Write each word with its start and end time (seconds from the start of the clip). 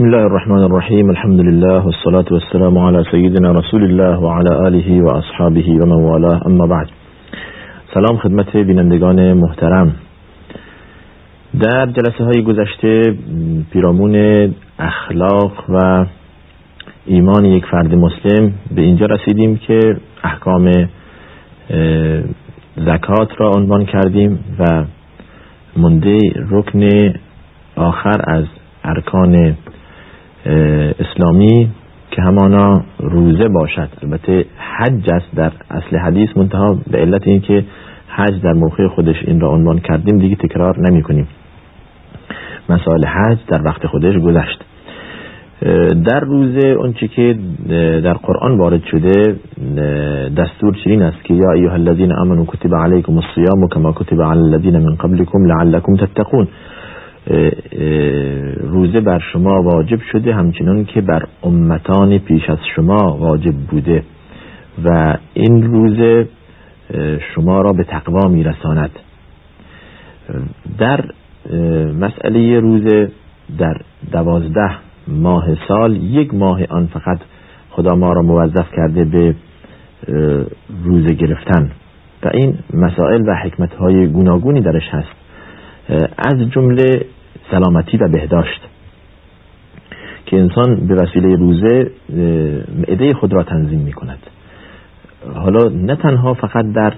بسم 0.00 0.08
الله 0.08 0.26
الرحمن 0.26 0.62
الرحیم 0.62 1.10
الحمد 1.10 1.40
لله 1.40 1.84
والصلاة 1.86 2.24
والسلام 2.30 2.78
على 2.78 3.04
سيدنا 3.10 3.52
رسول 3.52 3.82
الله 3.84 4.18
وعلى 4.18 4.52
آله 4.66 5.02
و 5.02 5.08
اصحابه 5.16 5.78
و 5.80 6.00
والاه 6.08 6.46
اما 6.46 6.66
بعد 6.66 6.88
سلام 7.94 8.16
خدمت 8.18 8.56
بینندگان 8.56 9.32
محترم 9.32 9.94
در 11.60 11.86
جلسه 11.86 12.24
های 12.24 12.42
گذشته 12.42 13.02
پیرامون 13.72 14.14
اخلاق 14.78 15.52
و 15.68 16.06
ایمان 17.06 17.44
یک 17.44 17.64
فرد 17.66 17.94
مسلم 17.94 18.52
به 18.76 18.82
اینجا 18.82 19.06
رسیدیم 19.06 19.56
که 19.56 19.96
احکام 20.24 20.72
زکات 22.76 23.28
را 23.38 23.50
عنوان 23.50 23.84
کردیم 23.84 24.38
و 24.58 24.84
منده 25.76 26.18
رکن 26.50 27.12
آخر 27.76 28.20
از 28.26 28.44
ارکان 28.84 29.56
اسلامی 30.46 31.70
که 32.10 32.22
همانا 32.22 32.82
روزه 32.98 33.48
باشد. 33.48 33.88
البته 34.02 34.44
حج 34.56 35.10
است 35.12 35.34
در 35.36 35.52
اصل 35.70 35.96
حدیث 35.96 36.36
منتها 36.36 36.78
به 36.90 36.98
علت 36.98 37.26
اینکه 37.26 37.64
حج 38.08 38.42
در 38.42 38.52
موقع 38.52 38.88
خودش 38.88 39.16
این 39.26 39.40
را 39.40 39.48
عنوان 39.48 39.78
کردیم 39.78 40.18
دیگه 40.18 40.36
تکرار 40.36 40.90
نمی 40.90 41.02
کنیم. 41.02 41.28
مسائل 42.68 43.04
حج 43.04 43.38
در 43.48 43.62
وقت 43.64 43.86
خودش 43.86 44.16
گذشت. 44.16 44.64
در 46.06 46.20
روزه 46.20 46.68
اونچه 46.68 47.08
که 47.08 47.38
در 48.04 48.12
قرآن 48.12 48.58
وارد 48.58 48.82
شده 48.84 49.36
دستور 50.36 50.74
چنین 50.84 51.02
است 51.02 51.24
که 51.24 51.34
یا 51.34 51.52
ایها 51.52 51.74
الذین 51.74 52.12
آمنوا 52.12 52.44
کتب 52.44 52.74
علیکم 52.74 53.16
الصیام 53.16 53.68
کما 53.68 53.92
کتب 53.92 54.22
علی 54.22 54.40
الذین 54.40 54.78
من 54.78 54.94
قبلکم 54.94 55.44
لعلکم 55.44 55.96
تتقون. 55.96 56.48
روزه 58.60 59.00
بر 59.00 59.18
شما 59.32 59.62
واجب 59.62 60.00
شده 60.12 60.34
همچنان 60.34 60.84
که 60.84 61.00
بر 61.00 61.22
امتان 61.42 62.18
پیش 62.18 62.50
از 62.50 62.58
شما 62.76 63.16
واجب 63.16 63.54
بوده 63.54 64.02
و 64.84 65.16
این 65.34 65.62
روزه 65.62 66.28
شما 67.34 67.60
را 67.60 67.72
به 67.72 67.84
تقوا 67.84 68.28
میرساند. 68.28 68.90
در 70.78 71.04
مسئله 72.00 72.60
روزه 72.60 73.10
در 73.58 73.80
دوازده 74.12 74.70
ماه 75.08 75.46
سال 75.68 75.96
یک 75.96 76.34
ماه 76.34 76.60
آن 76.70 76.86
فقط 76.86 77.18
خدا 77.70 77.96
ما 77.96 78.12
را 78.12 78.22
موظف 78.22 78.72
کرده 78.76 79.04
به 79.04 79.34
روزه 80.84 81.14
گرفتن. 81.14 81.70
و 82.22 82.30
این 82.34 82.58
مسائل 82.74 83.28
و 83.28 83.34
حکمت 83.34 83.74
های 83.74 84.06
گوناگونی 84.06 84.60
درش 84.60 84.88
هست. 84.90 85.19
از 86.18 86.50
جمله 86.50 87.06
سلامتی 87.50 87.96
و 87.96 88.08
بهداشت. 88.08 88.60
که 90.26 90.36
انسان 90.36 90.86
به 90.86 90.94
وسیله 90.94 91.36
روزه 91.36 91.90
معده 92.78 93.14
خود 93.14 93.32
را 93.32 93.42
تنظیم 93.42 93.80
می 93.80 93.92
کند 93.92 94.18
حالا 95.34 95.68
نه 95.68 95.96
تنها 95.96 96.34
فقط 96.34 96.72
در 96.72 96.94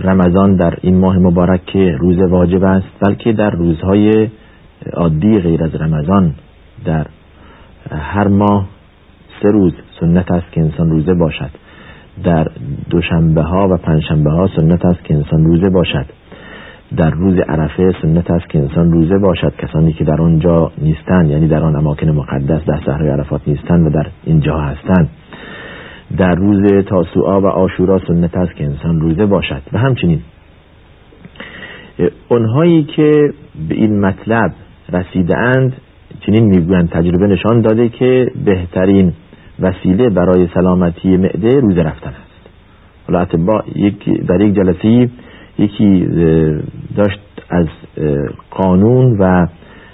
رمضان 0.00 0.56
در 0.56 0.74
این 0.80 0.98
ماه 0.98 1.18
مبارک 1.18 1.64
که 1.66 1.96
روزه 1.98 2.26
واجب 2.26 2.64
است 2.64 2.86
بلکه 3.06 3.32
در 3.32 3.50
روزهای 3.50 4.28
عادی 4.92 5.38
غیر 5.38 5.64
از 5.64 5.74
رمضان 5.74 6.34
در 6.84 7.06
هر 7.90 8.28
ماه 8.28 8.66
سه 9.42 9.48
روز 9.48 9.72
سنت 10.00 10.32
است 10.32 10.52
که 10.52 10.60
انسان 10.60 10.90
روزه 10.90 11.14
باشد. 11.14 11.50
در 12.24 12.46
دوشنبه 12.90 13.42
ها 13.42 13.68
و 13.68 13.76
پنجشنبه 13.76 14.30
ها 14.30 14.48
سنت 14.56 14.84
است 14.84 15.04
که 15.04 15.14
انسان 15.14 15.44
روزه 15.44 15.70
باشد. 15.70 16.06
در 16.96 17.10
روز 17.10 17.38
عرفه 17.38 17.92
سنت 18.02 18.30
است 18.30 18.48
که 18.48 18.58
انسان 18.58 18.92
روزه 18.92 19.18
باشد. 19.18 19.52
کسانی 19.58 19.92
که 19.92 20.04
در 20.04 20.20
آنجا 20.20 20.72
نیستند 20.78 21.30
یعنی 21.30 21.48
در 21.48 21.62
آن 21.62 21.76
اماکن 21.76 22.08
مقدس 22.10 22.64
در 22.64 22.80
صحرای 22.86 23.10
عرفات 23.10 23.40
نیستند 23.46 23.86
و 23.86 23.90
در 23.90 24.06
اینجا 24.24 24.58
هستند. 24.58 25.08
در 26.16 26.34
روز 26.34 26.84
تاسوعا 26.84 27.40
و 27.40 27.46
آشورا 27.46 27.98
سنت 27.98 28.36
است 28.36 28.54
که 28.56 28.64
انسان 28.64 29.00
روزه 29.00 29.26
باشد. 29.26 29.62
و 29.72 29.78
همچنین 29.78 30.20
اونهایی 32.28 32.84
که 32.84 33.32
به 33.68 33.74
این 33.74 34.00
مطلب 34.00 34.52
رسیده 34.92 35.38
اند 35.38 35.72
چنین 36.20 36.44
می‌گویند 36.44 36.90
تجربه 36.90 37.26
نشان 37.26 37.60
داده 37.60 37.88
که 37.88 38.30
بهترین 38.44 39.12
وسیله 39.60 40.10
برای 40.10 40.48
سلامتی 40.54 41.16
معده 41.16 41.60
روزه 41.60 41.82
رفتن 41.82 42.10
است. 42.10 42.50
حالا 43.06 43.26
با 43.46 43.64
یک 43.74 44.26
در 44.26 44.40
یک 44.40 44.54
جلسه 44.54 45.10
یکی 45.58 46.06
داشت 46.96 47.20
از 47.50 47.66
قانون 48.50 49.16
و 49.20 49.46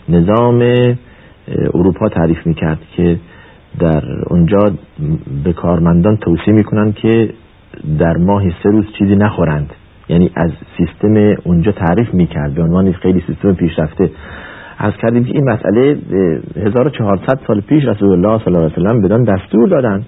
نظام 0.08 0.62
اروپا 1.74 2.08
تعریف 2.08 2.46
می‌کرد 2.46 2.78
که 2.96 3.18
در 3.78 4.02
اونجا 4.26 4.58
به 5.44 5.52
کارمندان 5.52 6.16
توصیه 6.16 6.54
می‌کنن 6.54 6.92
که 6.92 7.30
در 7.98 8.16
ماه 8.16 8.42
سه 8.62 8.70
روز 8.70 8.84
چیزی 8.98 9.16
نخورند. 9.16 9.70
یعنی 10.08 10.30
از 10.36 10.50
سیستم 10.76 11.34
اونجا 11.44 11.72
تعریف 11.72 12.14
می‌کرد 12.14 12.54
به 12.54 12.62
عنوان 12.62 12.92
خیلی 12.92 13.22
سیستم 13.26 13.54
پیشرفته. 13.54 14.10
از 14.78 14.92
کردیم 15.02 15.24
که 15.24 15.32
این 15.34 15.50
مسئله 15.50 15.98
1400 16.56 17.40
سال 17.46 17.60
پیش 17.60 17.84
رسول 17.84 18.12
الله 18.12 18.44
صلی 18.44 18.54
الله 18.54 18.66
علیه 18.66 18.78
وسلم 18.78 19.02
بدان 19.02 19.24
دستور 19.24 19.68
دادن. 19.68 20.04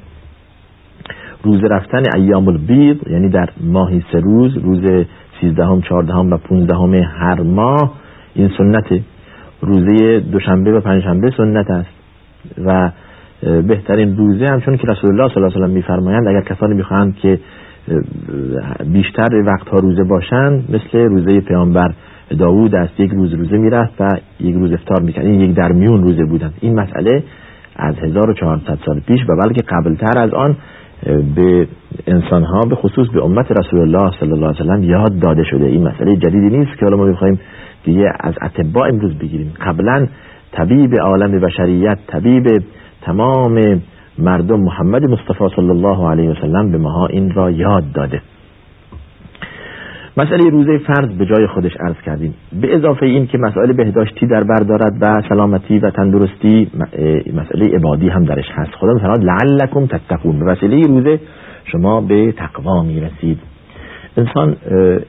روز 1.43 1.65
رفتن 1.65 2.03
ایام 2.17 2.49
البید 2.49 3.01
یعنی 3.11 3.29
در 3.29 3.49
ماهی 3.61 4.03
سه 4.13 4.21
روز 4.21 4.57
روز 4.57 5.05
سیزدهم 5.41 5.81
چهاردهم 5.81 6.31
و 6.31 6.37
پونزدهم 6.37 6.95
هر 6.95 7.43
ماه 7.43 7.95
این 8.35 8.51
سنت 8.59 9.01
روزه 9.61 10.21
دوشنبه 10.21 10.73
و 10.73 10.81
پنجشنبه 10.81 11.31
سنت 11.37 11.71
است. 11.71 11.89
و 12.65 12.91
بهترین 13.43 14.17
روزه 14.17 14.47
هم 14.49 14.61
چون 14.61 14.77
که 14.77 14.87
رسول 14.89 15.11
الله 15.11 15.35
صلی 15.35 15.43
الله 15.43 15.57
علیه 15.57 15.67
و 15.67 15.71
میفرمایند 15.71 16.29
اگر 16.29 16.41
کسانی 16.41 16.75
می‌خواهند 16.75 17.17
که 17.17 17.39
بیشتر 18.93 19.43
وقتها 19.47 19.79
روزه 19.79 20.05
باشند 20.05 20.65
مثل 20.69 20.99
روزه 20.99 21.41
پیامبر 21.41 21.93
داوود 22.39 22.75
است 22.75 23.01
یک 23.01 23.11
روز 23.11 23.35
روزه 23.35 23.57
می‌رفت 23.57 24.01
و 24.01 24.09
یک 24.41 24.55
روز 24.55 24.73
افتار 24.73 25.03
می‌کرد. 25.03 25.27
این 25.27 25.41
یک 25.41 25.55
درمیون 25.55 26.03
روزه 26.03 26.25
بودن 26.25 26.51
این 26.61 26.81
مسئله 26.81 27.23
از 27.77 27.95
1400 27.99 28.79
سال 28.87 29.01
پیش 29.01 29.21
و 29.29 29.37
بلکه 29.45 29.63
قبلتر 29.69 30.19
از 30.19 30.35
آن 30.35 30.57
به 31.35 31.69
انسان 32.07 32.45
ها 32.45 32.61
به 32.61 32.77
خصوص 32.77 33.09
به 33.09 33.25
امت 33.25 33.51
رسول 33.51 33.81
الله 33.81 34.11
صلی 34.21 34.33
الله 34.33 34.47
علیه 34.47 34.61
وسلم 34.61 34.83
یاد 34.83 35.19
داده 35.19 35.43
شده. 35.45 35.67
این 35.67 35.89
مسئله 35.89 36.17
جدیدی 36.17 36.59
نیست 36.59 36.79
که 36.79 36.85
حالا 36.85 36.97
ما 36.97 37.07
بخوایم 37.07 37.41
دیگه 37.85 38.13
از 38.21 38.35
اتباع 38.43 38.89
امروز 38.89 39.19
بگیریم. 39.19 39.53
قبلا 39.67 40.07
طبیب 40.53 40.95
عالم 41.01 41.41
بشریت 41.41 41.99
طبیب 42.07 42.63
تمام 43.03 43.83
مردم 44.19 44.61
محمد 44.61 45.05
مصطفی 45.05 45.45
صلی 45.57 45.71
الله 45.71 46.09
علیه 46.11 46.31
وسلم 46.31 46.71
به 46.71 46.79
ماها 46.79 47.07
این 47.07 47.31
را 47.31 47.51
یاد 47.51 47.93
داده. 47.93 48.23
مسئله 50.19 50.51
روزه 50.51 50.79
فرض 50.79 51.09
به 51.09 51.27
جای 51.27 51.47
خودش 51.47 51.77
عرض 51.81 51.97
کردیم. 52.07 52.35
به 52.61 52.77
اضافه 52.77 53.07
این 53.07 53.27
که 53.27 53.39
مسائل 53.39 53.73
بهداشتی 53.73 54.27
در 54.27 54.45
بر 54.45 54.61
دارد 54.61 54.93
و 55.01 55.23
سلامتی 55.29 55.79
و 55.79 55.91
تندرستی 55.91 56.71
مسئله 57.35 57.77
عبادی 57.77 58.09
هم 58.09 58.25
درش 58.25 58.45
هست. 58.51 58.71
خدا 58.75 58.93
مثلا 58.93 59.15
لعلکم 59.15 59.87
تتقون. 59.87 60.39
به 60.39 60.45
وسیله 60.45 60.87
روزه 60.87 61.21
شما 61.65 62.01
به 62.01 62.33
تقوا 62.33 62.83
می‌رسید. 62.83 63.39
انسان 64.17 64.57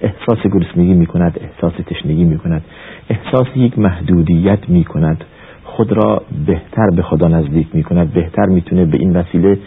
احساس 0.01 0.51
گرسنگی 0.53 0.93
می‌کند 0.93 1.39
احساس 1.41 1.73
تشنگی 1.85 2.23
می‌کند 2.23 2.61
احساس 3.09 3.47
یک 3.55 3.79
محدودیت 3.79 4.69
می‌کند. 4.69 5.23
خود 5.63 5.91
را 5.91 6.21
بهتر 6.47 6.89
به 6.95 7.01
خدا 7.01 7.27
نزدیک 7.27 7.67
می‌کند 7.73 8.13
بهتر 8.13 8.45
می‌تونه 8.45 8.85
به 8.85 8.97
این 8.99 9.17
وسیله 9.17 9.57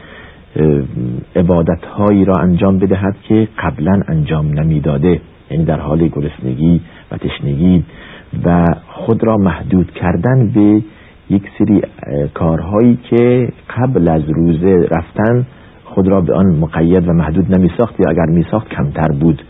عبادت 1.36 1.84
هایی 1.84 2.24
را 2.24 2.34
انجام 2.34 2.78
بدهد 2.78 3.16
که 3.28 3.48
قبلا 3.58 4.00
انجام 4.08 4.46
نمی‌داده. 4.46 5.20
یعنی 5.50 5.64
در 5.64 5.80
حال 5.80 6.08
گرسنگی 6.08 6.80
و 7.12 7.16
تشنگی 7.16 7.84
و 8.44 8.64
خود 8.86 9.24
را 9.24 9.36
محدود 9.36 9.90
کردن 9.90 10.48
به 10.54 10.82
یک 11.30 11.42
سری 11.58 11.82
کارهایی 12.34 12.98
که 13.10 13.48
قبل 13.76 14.08
از 14.08 14.22
روزه 14.28 14.88
رفتن 14.90 15.46
خود 15.84 16.08
را 16.08 16.20
به 16.20 16.34
آن 16.34 16.46
مقید 16.46 17.08
و 17.08 17.12
محدود 17.12 17.56
نمی 17.56 17.70
ساخت 17.78 18.00
یا 18.00 18.10
اگر 18.10 18.26
می 18.26 18.44
ساخت 18.50 18.68
کمتر 18.68 19.08
بود. 19.20 19.42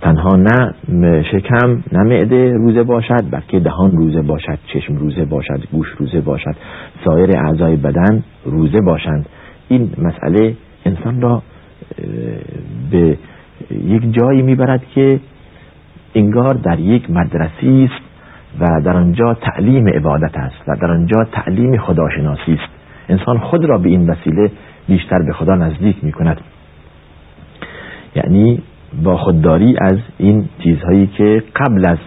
تنها 0.00 0.36
نه 0.36 0.74
شکم 1.22 1.82
نه 1.92 2.02
معده 2.02 2.52
روزه 2.52 2.82
باشد 2.82 3.30
بلکه 3.30 3.60
دهان 3.60 3.90
روزه 3.90 4.22
باشد 4.22 4.58
چشم 4.72 4.96
روزه 4.96 5.24
باشد 5.24 5.60
گوش 5.72 5.88
روزه 5.88 6.20
باشد 6.20 6.56
سایر 7.04 7.30
اعضای 7.38 7.76
بدن 7.76 8.22
روزه 8.44 8.80
باشند. 8.80 9.26
این 9.68 9.90
مسئله 9.98 10.56
انسان 10.84 11.20
را 11.20 11.42
به 12.90 13.18
یک 13.70 14.14
جایی 14.14 14.42
می‌برد 14.42 14.82
که 14.94 15.20
انگار 16.14 16.54
در 16.54 16.80
یک 16.80 17.10
مدرسی 17.10 17.90
است 17.90 18.04
و 18.60 18.80
در 18.84 18.96
آنجا 18.96 19.34
تعلیم 19.34 19.88
عبادت 19.88 20.36
است 20.36 20.68
و 20.68 20.76
در 20.76 20.90
آنجا 20.90 21.24
تعلیم 21.32 21.76
خداشناسی 21.76 22.52
است. 22.52 22.72
انسان 23.08 23.38
خود 23.38 23.64
را 23.64 23.78
به 23.78 23.88
این 23.88 24.10
وسیله 24.10 24.50
بیشتر 24.88 25.22
به 25.22 25.32
خدا 25.32 25.54
نزدیک 25.54 26.04
می 26.04 26.12
کند 26.12 26.40
یعنی 28.16 28.62
با 29.02 29.16
خودداری 29.16 29.76
از 29.80 29.98
این 30.18 30.48
چیزهایی 30.62 31.06
که 31.06 31.42
قبل 31.56 31.84
از 31.84 31.98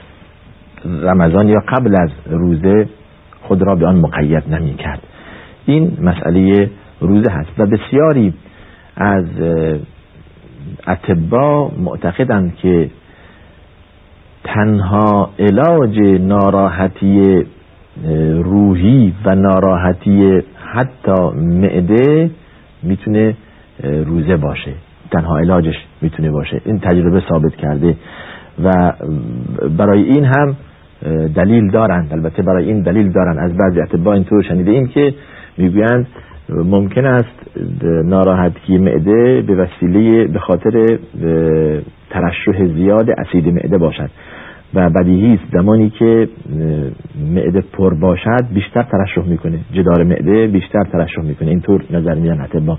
رمضان 0.85 1.47
یا 1.47 1.59
قبل 1.67 1.95
از 2.01 2.09
روزه 2.25 2.89
خود 3.41 3.61
را 3.61 3.75
به 3.75 3.87
آن 3.87 3.95
مقید 3.95 4.43
نمی 4.55 4.73
کرد 4.73 4.99
این 5.65 5.97
مسئله 6.01 6.69
روزه 6.99 7.31
هست 7.31 7.49
و 7.57 7.65
بسیاری 7.65 8.33
از 8.95 9.25
اتبا 10.87 11.71
معتقدند 11.77 12.55
که 12.55 12.89
تنها 14.43 15.29
علاج 15.39 15.99
ناراحتی 16.19 17.45
روحی 18.43 19.13
و 19.25 19.35
ناراحتی 19.35 20.41
حتی 20.73 21.29
معده 21.35 22.31
می‌تونه 22.83 23.35
روزه 23.83 24.37
باشه. 24.37 24.73
تنها 25.11 25.37
علاجش 25.37 25.75
می‌تونه 26.01 26.31
باشه. 26.31 26.61
این 26.65 26.79
تجربه 26.79 27.23
ثابت 27.29 27.55
کرده 27.55 27.95
و 28.63 28.93
برای 29.77 30.03
این 30.03 30.25
هم 30.25 30.55
دلیل 31.35 31.71
دارند. 31.71 32.13
البته 32.13 32.43
برای 32.43 32.65
این 32.65 32.81
دلیل 32.81 33.11
دارند. 33.11 33.37
از 33.39 33.57
بعضی 33.57 33.81
اتباع 33.81 34.13
اینطور 34.13 34.43
شنیده 34.43 34.71
این 34.71 34.87
که 34.87 35.13
می‌گویند 35.57 36.07
ممکن 36.49 37.05
است 37.05 37.57
ناراحتی 38.05 38.77
معده 38.77 39.41
به 39.41 39.55
وسیله 39.55 40.27
به 40.27 40.39
خاطر 40.39 40.97
ترشح 42.09 42.65
زیاد 42.65 43.09
اسید 43.09 43.47
معده 43.47 43.77
باشد 43.77 44.09
و 44.73 44.89
بدیهی 44.89 45.33
است 45.33 45.53
زمانی 45.53 45.89
که 45.89 46.29
معده 47.33 47.63
پر 47.73 47.93
باشد 47.93 48.45
بیشتر 48.53 48.83
ترشح 48.83 49.29
می‌کنه. 49.29 49.59
جدار 49.73 50.03
معده 50.03 50.47
بیشتر 50.47 50.83
ترشح 50.83 51.21
می‌کنه. 51.21 51.49
اینطور 51.49 51.83
نظر 51.91 52.15
میدن 52.15 52.41
اتباع 52.41 52.77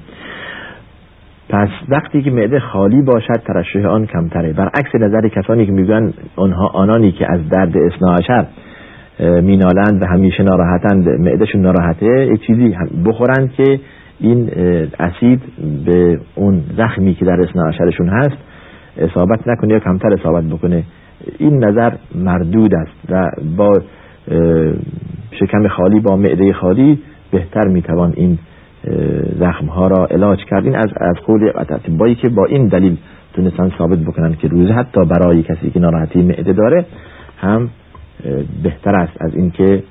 پس 1.48 1.68
وقتی 1.88 2.22
که 2.22 2.30
معده 2.30 2.60
خالی 2.60 3.02
باشد 3.02 3.42
ترشح 3.46 3.86
آن 3.86 4.06
کمتره. 4.06 4.52
برعکس 4.52 4.94
نظر 4.94 5.28
کسانی 5.28 5.66
که 5.66 5.72
میگن 5.72 6.12
آنها 6.36 6.66
آنانی 6.66 7.12
که 7.12 7.26
از 7.32 7.48
درد 7.48 7.76
اصناعشر 7.76 8.46
مینالند 9.20 10.02
و 10.02 10.06
همیشه 10.06 10.42
ناراحتند. 10.42 11.08
معدهشون 11.08 11.60
ناراحته. 11.60 12.26
یک 12.26 12.46
چیزی 12.46 12.76
بخورند 13.04 13.52
که 13.52 13.80
این 14.20 14.50
اسید 15.00 15.42
به 15.84 16.20
اون 16.34 16.62
زخمی 16.76 17.14
که 17.14 17.24
در 17.24 17.40
اصناعشرشون 17.40 18.08
هست 18.08 18.36
اصابت 18.98 19.48
نکنه 19.48 19.72
یا 19.72 19.80
کمتر 19.80 20.12
اصابت 20.12 20.44
بکنه. 20.44 20.82
این 21.38 21.64
نظر 21.64 21.92
مردود 22.14 22.74
است 22.74 22.92
و 23.10 23.30
با 23.56 23.72
شکم 25.30 25.68
خالی 25.68 26.00
با 26.00 26.16
معده 26.16 26.52
خالی 26.52 26.98
بهتر 27.30 27.68
می‌توان 27.68 28.12
این 28.16 28.38
زخم 29.40 29.66
ها 29.66 29.86
را 29.86 30.06
علاج 30.06 30.38
کردین 30.44 30.76
از 30.76 30.88
از 30.96 31.16
قول 31.26 31.52
اطبایی 31.56 32.14
که 32.14 32.28
با 32.28 32.44
این 32.44 32.66
دلیل 32.66 32.96
تونستن 33.32 33.70
ثابت 33.78 33.98
بکنن 33.98 34.34
که 34.34 34.48
روزه 34.48 34.72
حتی 34.72 35.04
برای 35.04 35.42
کسی 35.42 35.70
که 35.70 35.80
ناراحتی 35.80 36.22
معده 36.22 36.52
داره 36.52 36.84
هم 37.38 37.68
بهتر 38.62 38.96
است 38.96 39.12
از 39.20 39.34
اینکه 39.34 39.82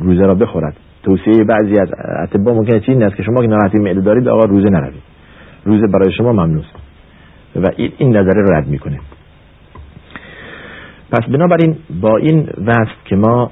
روزه 0.00 0.22
را 0.22 0.34
بخورد. 0.34 0.76
توصیه 1.02 1.44
بعضی 1.44 1.80
از 1.80 1.88
اطبا 2.22 2.52
ممکنه 2.52 2.80
چین 2.80 3.02
است 3.02 3.16
که 3.16 3.22
شما 3.22 3.42
که 3.42 3.46
ناراحتی 3.46 3.78
معده 3.78 4.00
دارید 4.00 4.28
آقا 4.28 4.44
روزه 4.44 4.70
نروید. 4.70 5.02
روزه 5.64 5.86
برای 5.86 6.12
شما 6.12 6.32
ممنوع 6.32 6.64
و 7.56 7.66
این 7.76 8.16
نظره 8.16 8.42
را 8.42 8.58
رد 8.58 8.66
می‌کنه 8.66 8.98
پس 11.12 11.28
بنابراین 11.28 11.76
با 12.00 12.16
این 12.16 12.48
وصف 12.66 13.04
که 13.04 13.16
ما 13.16 13.50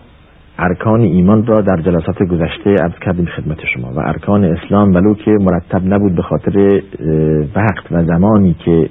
ارکان 0.59 1.01
ایمان 1.01 1.47
را 1.47 1.61
در 1.61 1.77
جلسات 1.77 2.23
گذشته 2.23 2.71
عرض 2.71 2.99
کردیم 3.01 3.27
خدمت 3.27 3.59
شما 3.75 3.93
و 3.93 3.99
ارکان 3.99 4.45
اسلام 4.45 4.95
ولو 4.95 5.15
که 5.15 5.31
مرتب 5.31 5.95
نبود 5.95 6.17
به 6.17 6.23
خاطر 6.23 6.83
وقت 7.55 7.93
و 7.93 8.05
زمانی 8.05 8.55
که 8.55 8.89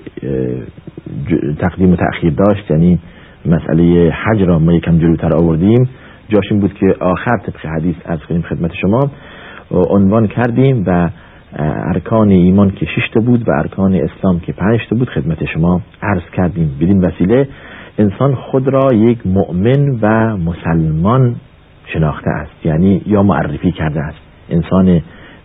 تقدیم 1.60 1.92
و 1.92 1.96
تأخیر 1.96 2.34
داشت 2.34 2.72
یعنی 2.72 3.00
مسئله 3.48 4.12
حج 4.12 4.42
را 4.42 4.60
ما 4.60 4.74
یکم 4.74 4.98
جلوتر 4.98 5.36
آوردیم. 5.36 5.90
جاش 6.30 6.52
این 6.52 6.60
بود 6.60 6.74
که 6.74 6.96
آخر 7.00 7.38
طبق 7.38 7.66
حدیث 7.76 7.96
از 8.06 8.20
کنیم 8.20 8.42
خدمت 8.42 8.72
شما. 8.82 9.00
عنوان 9.90 10.28
کردیم 10.28 10.84
و 10.88 11.10
ارکان 11.94 12.30
ایمان 12.30 12.72
که 12.72 12.86
شش 12.86 13.10
بود 13.26 13.48
و 13.48 13.52
ارکان 13.52 13.96
اسلام 13.96 14.40
که 14.40 14.54
پنج 14.54 14.80
بود 14.90 15.10
خدمت 15.10 15.46
شما 15.46 15.82
عرض 16.02 16.30
کردیم. 16.34 16.78
بدین 16.82 17.06
وسیله 17.06 17.48
انسان 17.98 18.36
خود 18.36 18.68
را 18.68 18.88
یک 18.94 19.28
مؤمن 19.28 20.00
و 20.02 20.38
مسلمان 20.38 21.36
شناخته 21.94 22.30
است 22.30 22.66
یعنی 22.66 23.02
یا 23.06 23.24
معرفی 23.24 23.72
کرده 23.72 24.00
است. 24.02 24.18
انسان 24.50 25.02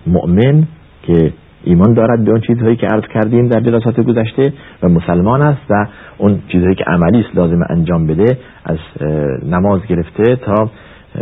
مؤمن 0.06 0.64
که 1.02 1.32
ایمان 1.65 1.95
دارد 1.95 2.25
به 2.25 2.31
اون 2.31 2.41
چیزهایی 2.41 2.77
که 2.77 2.87
عرض 2.87 3.05
کردیم 3.15 3.49
در 3.49 3.61
جلسات 3.61 4.01
گذشته 4.01 4.53
و 4.83 4.89
مسلمان 4.89 5.43
است 5.43 5.62
و 5.71 5.87
اون 6.19 6.43
چیزهایی 6.49 6.75
که 6.75 6.85
عملی 6.85 7.21
است 7.21 7.37
لازم 7.37 7.61
انجام 7.71 8.07
بده 8.07 8.39
از 8.65 8.79
نماز 9.51 9.81
گرفته 9.87 10.37
تا 10.37 10.71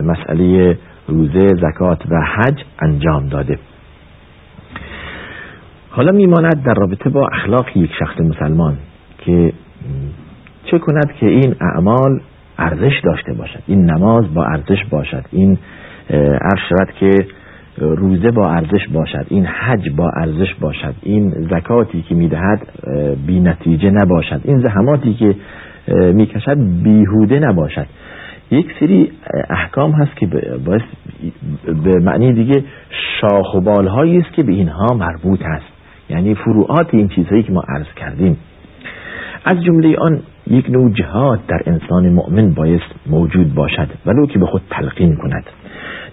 مسئله 0.03 0.79
روزه 1.09 1.49
زکات 1.49 2.03
و 2.11 2.21
حج 2.37 2.65
انجام 2.83 3.29
داده. 3.29 3.59
حالا 5.91 6.13
میماند 6.13 6.63
در 6.67 6.75
رابطه 6.75 7.11
با 7.11 7.29
اخلاق 7.33 7.77
یک 7.77 7.91
شخص 7.99 8.21
مسلمان 8.21 8.77
که 9.19 9.53
چه 10.65 10.79
کند 10.79 11.13
که 11.21 11.27
این 11.27 11.55
اعمال 11.61 12.21
ارزش 12.59 13.01
داشته 13.05 13.33
باشد 13.33 13.63
این 13.67 13.91
نماز 13.91 14.35
با 14.35 14.45
ارزش 14.45 14.85
باشد 14.91 15.25
این 15.33 15.59
عرض 16.11 16.61
شود 16.69 16.89
که 17.01 17.11
روزه 17.81 18.31
با 18.31 18.51
ارزش 18.51 18.89
باشد 18.93 19.27
این 19.29 19.47
حج 19.47 19.91
با 19.97 20.11
ارزش 20.17 20.55
باشد 20.61 20.95
این 21.03 21.31
زکاتی 21.31 22.03
که 22.03 22.15
می‌دهد 22.15 22.61
بی 23.27 23.41
نتیجه 23.41 23.91
نباشد 23.91 24.41
این 24.45 24.59
زحماتی 24.59 25.15
که 25.15 25.35
می‌کشد 26.13 26.57
بیهوده 26.83 27.39
نباشد. 27.39 27.87
یک 28.51 28.67
سری 28.81 29.11
احکام 29.51 29.93
هست 29.93 30.17
که 30.17 30.27
باعث 30.67 30.83
به 31.85 31.95
معنی 32.01 32.33
دیگه 32.33 32.65
شاخ 33.21 33.55
و 33.55 33.61
بالهایی 33.61 34.19
است 34.19 34.33
که 34.33 34.43
به 34.43 34.53
اینها 34.53 34.95
مربوط 34.95 35.43
است 35.43 35.67
یعنی 36.11 36.35
فروعات 36.35 36.95
این 36.95 37.09
چیزهایی 37.09 37.43
که 37.43 37.53
ما 37.53 37.63
عرض 37.69 37.87
کردیم. 37.97 38.37
از 39.45 39.65
جمله 39.65 39.97
آن 39.97 40.21
یک 40.47 40.71
نوع 40.71 40.93
جهاد 40.93 41.41
در 41.49 41.63
انسان 41.67 42.09
مؤمن 42.09 42.55
باید 42.55 42.81
موجود 43.11 43.55
باشد 43.55 43.89
ولو 44.07 44.27
که 44.27 44.39
به 44.39 44.47
خود 44.47 44.63
تلقین 44.71 45.17
کند. 45.17 45.45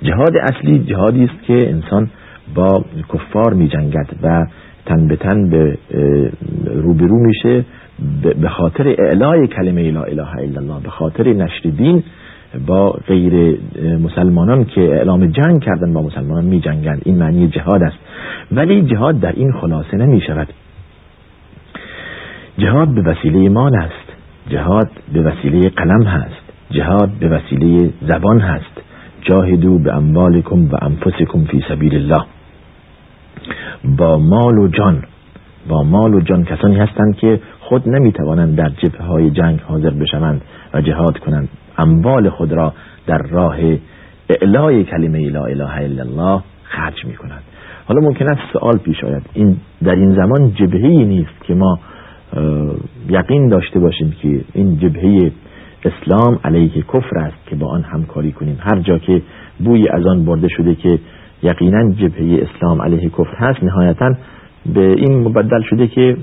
جهاد 0.04 0.38
اصلی 0.38 0.80
جهادی 0.80 1.24
است 1.24 1.44
که 1.48 1.70
انسان 1.70 2.10
با 2.56 2.86
کفار 3.14 3.54
می 3.54 3.68
جنگد 3.68 4.08
و 4.24 4.46
تن 4.86 5.08
به 5.08 5.16
تن 5.16 5.50
به 5.50 5.78
روبرو 6.66 7.26
میشه 7.26 7.66
به 8.42 8.50
خاطر 8.50 8.96
اعلای 9.00 9.48
کلمه 9.48 9.92
لا 9.92 10.04
اله 10.04 10.38
الا 10.38 10.62
الله 10.62 10.84
به 10.84 10.90
خاطر 10.90 11.34
نشر 11.34 11.70
دین 11.70 12.04
با 12.68 12.90
غیر 13.08 13.58
مسلمانان 14.04 14.66
که 14.66 14.82
اعلام 14.82 15.28
جنگ 15.28 15.62
کردن 15.62 15.94
با 15.94 16.02
مسلمانان 16.02 16.46
می 16.46 16.60
جنگند 16.60 17.02
این 17.06 17.18
معنی 17.18 17.48
جهاد 17.48 17.84
است. 17.84 17.98
ولی 18.52 18.82
جهاد 18.82 19.20
در 19.20 19.32
این 19.32 19.52
خلاصه 19.52 19.98
نمی 19.98 20.22
شود 20.22 20.48
جهاد 22.58 22.88
به 22.96 23.02
وسیله 23.02 23.50
مال 23.50 23.76
است. 23.76 24.14
جهاد 24.50 24.90
به 25.14 25.22
وسیله 25.22 25.70
قلم 25.70 26.04
هست. 26.04 26.42
جهاد 26.72 27.10
به 27.20 27.30
وسیله 27.30 27.90
زبان 28.08 28.40
هست. 28.40 28.82
جاهدو 29.26 29.80
به 29.80 29.94
اموالکم 29.94 30.66
و 30.72 30.76
انفسکم 30.82 31.44
فی 31.46 31.64
سبیل 31.70 31.96
الله. 31.96 32.26
با 33.98 34.18
مال 34.18 34.58
و 34.58 34.68
جان 34.68 35.04
با 35.68 35.84
مال 35.84 36.14
و 36.14 36.22
جان 36.22 36.44
کسانی 36.44 36.76
هستند 36.76 37.16
که 37.16 37.40
خود 37.60 37.90
نمی‌توانند 37.90 38.56
در 38.56 38.70
جبه 38.70 39.04
های 39.04 39.32
جنگ 39.32 39.60
حاضر 39.60 39.90
بشوند 39.90 40.42
و 40.74 40.82
جهاد 40.82 41.18
کنند. 41.18 41.50
اموال 41.78 42.30
خود 42.30 42.54
را 42.54 42.74
در 43.08 43.18
راه 43.18 43.58
اعلای 44.30 44.84
کلمه 44.84 45.30
لا 45.30 45.46
اله 45.46 45.76
الا 45.76 46.04
الله 46.04 46.42
خرج 46.64 47.06
می 47.06 47.14
کنند 47.14 47.44
حالا 47.88 48.02
ممکن 48.02 48.28
است 48.28 48.42
سوال 48.54 48.78
پیش 48.78 49.04
آید. 49.04 49.22
این 49.34 49.58
در 49.84 49.96
این 49.96 50.16
زمان 50.16 50.54
جبهه 50.54 50.88
نیست 50.88 51.44
که 51.44 51.56
ما 51.56 51.80
یقین 53.10 53.48
داشته 53.50 53.80
باشیم 53.80 54.16
که 54.22 54.42
این 54.54 54.78
جبهه 54.80 55.32
اسلام 55.86 56.40
علیه 56.44 56.82
کفر 56.82 57.18
است 57.18 57.48
که 57.48 57.56
با 57.56 57.68
آن 57.68 57.84
همکاری 57.84 58.32
کنیم. 58.32 58.58
هر 58.60 58.80
جا 58.80 58.98
که 58.98 59.22
بوی 59.60 59.90
از 59.90 60.06
آن 60.06 60.26
برده 60.26 60.48
شده 60.48 60.76
که 60.76 61.00
یقینا 61.44 61.92
جبهه 61.92 62.48
اسلام 62.50 62.82
علیه 62.82 63.10
کفر 63.10 63.36
هست 63.38 63.64
نهایتا 63.64 64.14
به 64.74 64.82
این 64.82 65.20
مبدل 65.20 65.62
شده 65.62 65.88
که 65.88 66.18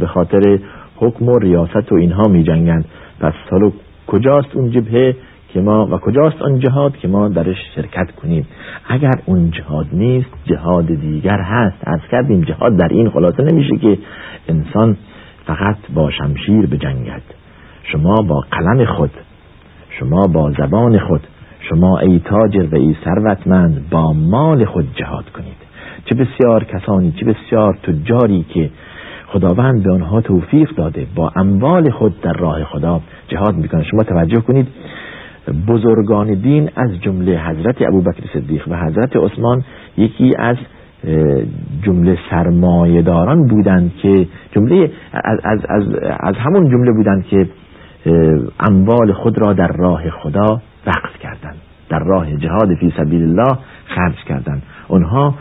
به 0.00 0.06
خاطر 0.06 0.58
حکم 0.96 1.28
و 1.28 1.38
ریاست 1.38 1.92
و 1.92 1.94
اینها 1.94 2.22
می 2.28 2.42
جنگند. 2.42 2.84
پس 3.20 3.32
حالا 3.50 3.72
کجاست 4.06 4.56
اون 4.56 4.70
جبهه 4.70 5.16
که 5.48 5.60
ما 5.60 5.86
و 5.86 5.98
کجاست 5.98 6.42
آن 6.42 6.58
جهاد 6.58 6.96
که 6.96 7.08
ما 7.08 7.28
درش 7.28 7.56
شرکت 7.74 8.10
کنیم؟ 8.22 8.46
اگر 8.88 9.14
اون 9.26 9.50
جهاد 9.50 9.86
نیست 9.92 10.30
جهاد 10.44 10.86
دیگر 10.86 11.38
هست. 11.38 11.76
از 11.86 12.00
کردیم 12.10 12.40
جهاد 12.40 12.76
در 12.76 12.88
این 12.90 13.10
خلاصه 13.10 13.42
نمیشه 13.42 13.76
که 13.76 13.98
انسان 14.48 14.96
فقط 15.46 15.76
با 15.94 16.10
شمشیر 16.10 16.66
بجنگد. 16.66 17.37
شما 17.92 18.14
با 18.28 18.44
قلم 18.50 18.84
خود 18.84 19.10
شما 19.90 20.26
با 20.26 20.52
زبان 20.58 20.98
خود 20.98 21.20
شما 21.60 21.98
ای 21.98 22.18
تاجر 22.24 22.66
و 22.72 22.76
ای 22.76 22.96
ثروتمند 23.04 23.90
با 23.90 24.12
مال 24.12 24.64
خود 24.64 24.88
جهاد 24.94 25.30
کنید. 25.30 25.56
چه 26.04 26.14
بسیار 26.14 26.64
کسانی 26.64 27.12
چه 27.12 27.26
بسیار 27.26 27.78
تجاری 27.82 28.42
که 28.48 28.70
خداوند 29.26 29.82
به 29.82 29.92
آنها 29.92 30.20
توفیق 30.20 30.70
داده 30.74 31.06
با 31.14 31.32
اموال 31.36 31.90
خود 31.90 32.20
در 32.20 32.32
راه 32.32 32.64
خدا 32.64 33.00
جهاد 33.28 33.54
می‌کنه 33.54 33.84
شما 33.84 34.02
توجه 34.02 34.40
کنید 34.40 34.66
بزرگان 35.68 36.34
دین 36.34 36.70
از 36.76 37.00
جمله 37.00 37.38
حضرت 37.38 37.82
ابوبکر 37.82 38.22
صدیق 38.32 38.68
و 38.68 38.76
حضرت 38.76 39.16
عثمان 39.16 39.64
یکی 39.96 40.34
از 40.38 40.56
جمله 41.82 42.18
سرمایهداران 42.30 43.46
بودند 43.46 43.92
که 44.02 44.26
جمله 44.52 44.90
از, 45.12 45.38
از, 45.44 45.60
از, 45.68 45.94
از 46.20 46.34
همون 46.36 46.70
جمله 46.70 46.92
بودند 46.92 47.24
که 47.24 47.48
اموال 48.60 49.12
خود 49.12 49.38
را 49.40 49.52
در 49.52 49.68
راه 49.68 50.10
خدا 50.10 50.60
وقف 50.86 51.18
کردند. 51.22 51.56
در 51.88 51.98
راه 51.98 52.36
جهاد 52.36 52.74
فی 52.74 52.92
سبیل 52.96 53.22
الله 53.22 53.58
خرج 53.86 54.16
کردند. 54.28 54.62
اونها 54.88 55.34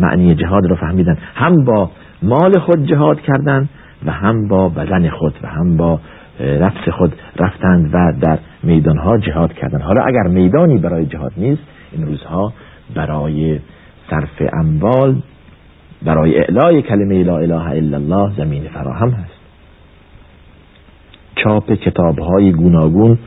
معنی 0.00 0.34
جهاد 0.34 0.66
را 0.66 0.76
فهمیدن 0.76 1.18
هم 1.34 1.64
با 1.64 1.90
مال 2.22 2.58
خود 2.58 2.86
جهاد 2.86 3.20
کردند 3.20 3.68
و 4.06 4.12
هم 4.12 4.48
با 4.48 4.68
بدن 4.68 5.10
خود 5.10 5.34
و 5.42 5.48
هم 5.48 5.76
با 5.76 6.00
نفس 6.40 6.88
خود 6.88 7.12
رفتند 7.38 7.90
و 7.94 8.12
در 8.20 8.38
میدانها 8.62 9.18
جهاد 9.18 9.52
کردند. 9.52 9.82
حالا 9.82 10.02
اگر 10.02 10.22
میدانی 10.22 10.78
برای 10.78 11.06
جهاد 11.06 11.32
نیست 11.36 11.62
این 11.92 12.06
روزها 12.06 12.52
برای 12.94 13.58
صرف 14.10 14.42
اموال 14.52 15.22
برای 16.02 16.38
اعلای 16.38 16.82
کلمه 16.82 17.24
لا 17.24 17.38
اله 17.38 17.70
الا 17.70 17.96
الله 17.96 18.32
زمین 18.36 18.62
فراهم 18.62 19.10
هست. 19.10 19.39
چاپ 21.36 21.72
کتاب 21.72 22.18
های 22.18 22.52
گوناگون 22.52 23.18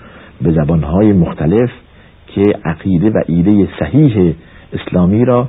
به 0.42 0.52
زبان 0.52 0.84
های 0.84 1.14
مختلف 1.14 1.70
که 2.28 2.44
عقیده 2.66 3.10
و 3.10 3.22
ایده 3.28 3.68
صحیح 3.80 4.36
اسلامی 4.74 5.26
را 5.26 5.48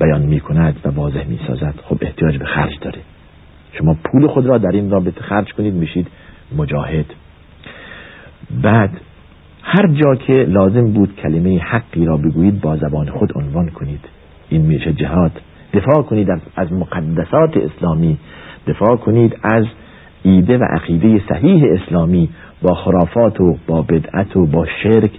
بیان 0.00 0.22
می 0.22 0.40
کند 0.40 0.80
و 0.84 0.90
واضح 0.90 1.26
می 1.28 1.40
سازد 1.46 1.74
خب 1.82 1.98
احتیاج 2.00 2.38
به 2.38 2.44
خرج 2.44 2.78
داره. 2.80 2.98
شما 3.72 3.96
پول 4.04 4.26
خود 4.26 4.46
را 4.46 4.58
در 4.58 4.70
این 4.72 4.90
رابطه 4.90 5.20
خرج 5.20 5.52
کنید 5.52 5.74
میشید 5.74 6.08
مجاهد. 6.56 7.06
بعد 8.62 9.00
هر 9.62 9.86
جا 9.86 10.14
که 10.14 10.32
لازم 10.32 10.92
بود 10.92 11.16
کلمه 11.16 11.58
حقی 11.58 12.04
را 12.04 12.16
بگویید 12.16 12.60
با 12.60 12.76
زبان 12.76 13.10
خود 13.10 13.32
عنوان 13.36 13.68
کنید. 13.68 14.00
این 14.48 14.62
میشه 14.62 14.92
جهاد. 14.92 15.32
دفاع 15.74 16.02
کنید 16.02 16.28
از 16.56 16.72
مقدسات 16.72 17.56
اسلامی. 17.56 18.18
دفاع 18.66 18.96
کنید 18.96 19.36
از 19.42 19.64
ایده 20.26 20.58
و 20.58 20.64
عقیده 20.64 21.22
صحیح 21.28 21.64
اسلامی 21.72 22.28
با 22.62 22.74
خرافات 22.74 23.40
و 23.40 23.56
با 23.66 23.82
بدعت 23.82 24.36
و 24.36 24.46
با 24.46 24.66
شرک 24.82 25.10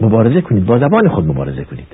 مبارزه 0.00 0.40
کنید 0.40 0.66
با 0.66 0.78
زبان 0.78 1.08
خود 1.08 1.26
مبارزه 1.26 1.64
کنید. 1.64 1.86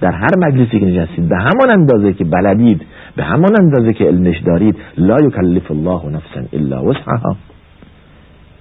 در 0.00 0.12
هر 0.12 0.30
مجلسی 0.46 0.80
که 0.80 0.86
نشستید 0.86 1.28
به 1.28 1.36
همان 1.36 1.70
اندازه 1.72 2.12
که 2.12 2.24
بلدید 2.24 2.82
به 3.16 3.24
همان 3.24 3.52
اندازه 3.60 3.92
که 3.92 4.04
علمش 4.04 4.38
دارید 4.38 4.76
لا 4.98 5.16
یکلف 5.26 5.70
الله 5.70 6.06
نفسا 6.06 6.42
الا 6.52 6.84
وسعها. 6.84 7.36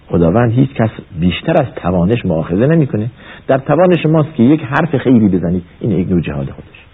خداوند 0.07 0.51
هیچ 0.51 0.73
کس 0.73 0.89
بیشتر 1.19 1.53
از 1.61 1.67
توانش 1.75 2.25
مؤاخذه 2.25 2.67
نمی‌کنه. 2.67 3.09
در 3.47 3.57
توان 3.57 3.95
شماست 4.03 4.33
که 4.35 4.43
یک 4.43 4.61
حرف 4.61 4.97
خیری 4.97 5.27
بزنید. 5.27 5.63
این 5.79 5.91
یک 5.91 6.09
نوع 6.09 6.21
جهاد 6.21 6.49
خودش. 6.49 6.85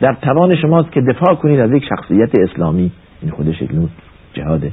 در 0.00 0.16
توان 0.22 0.56
شماست 0.56 0.92
که 0.92 1.00
دفاع 1.00 1.34
کنید 1.34 1.60
از 1.60 1.70
یک 1.72 1.84
شخصیت 1.84 2.30
اسلامی. 2.38 2.90
این 3.22 3.30
خودش 3.30 3.62
یک 3.62 3.74
نوع 3.74 3.88
جهاده. 4.34 4.72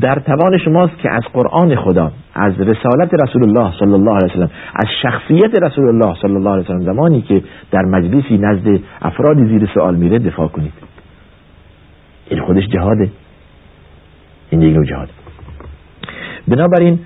در 0.00 0.14
توان 0.14 0.58
شماست 0.58 0.98
که 0.98 1.10
از 1.10 1.22
قرآن 1.32 1.76
خدا 1.76 2.12
از 2.34 2.60
رسالت 2.60 3.14
رسول 3.22 3.42
الله 3.42 3.72
صلی 3.78 3.92
الله 3.92 4.16
علیه 4.16 4.32
وسلم 4.32 4.50
از 4.74 4.86
شخصیت 5.02 5.62
رسول 5.62 5.88
الله 5.88 6.14
صلی 6.22 6.34
الله 6.34 6.50
علیه 6.50 6.64
وسلم 6.64 6.80
زمانی 6.80 7.22
که 7.22 7.42
در 7.70 7.82
مجلسی 7.82 8.38
نزد 8.38 8.80
افرادی 9.02 9.44
زیر 9.44 9.70
سوال 9.74 9.96
میره 9.96 10.18
دفاع 10.18 10.48
کنید. 10.48 10.72
این 12.30 12.40
خودش 12.40 12.66
جهاده. 12.66 13.10
این 14.50 14.72
نوع 14.72 14.84
جهاد 14.84 15.08
بنابراین 16.48 16.98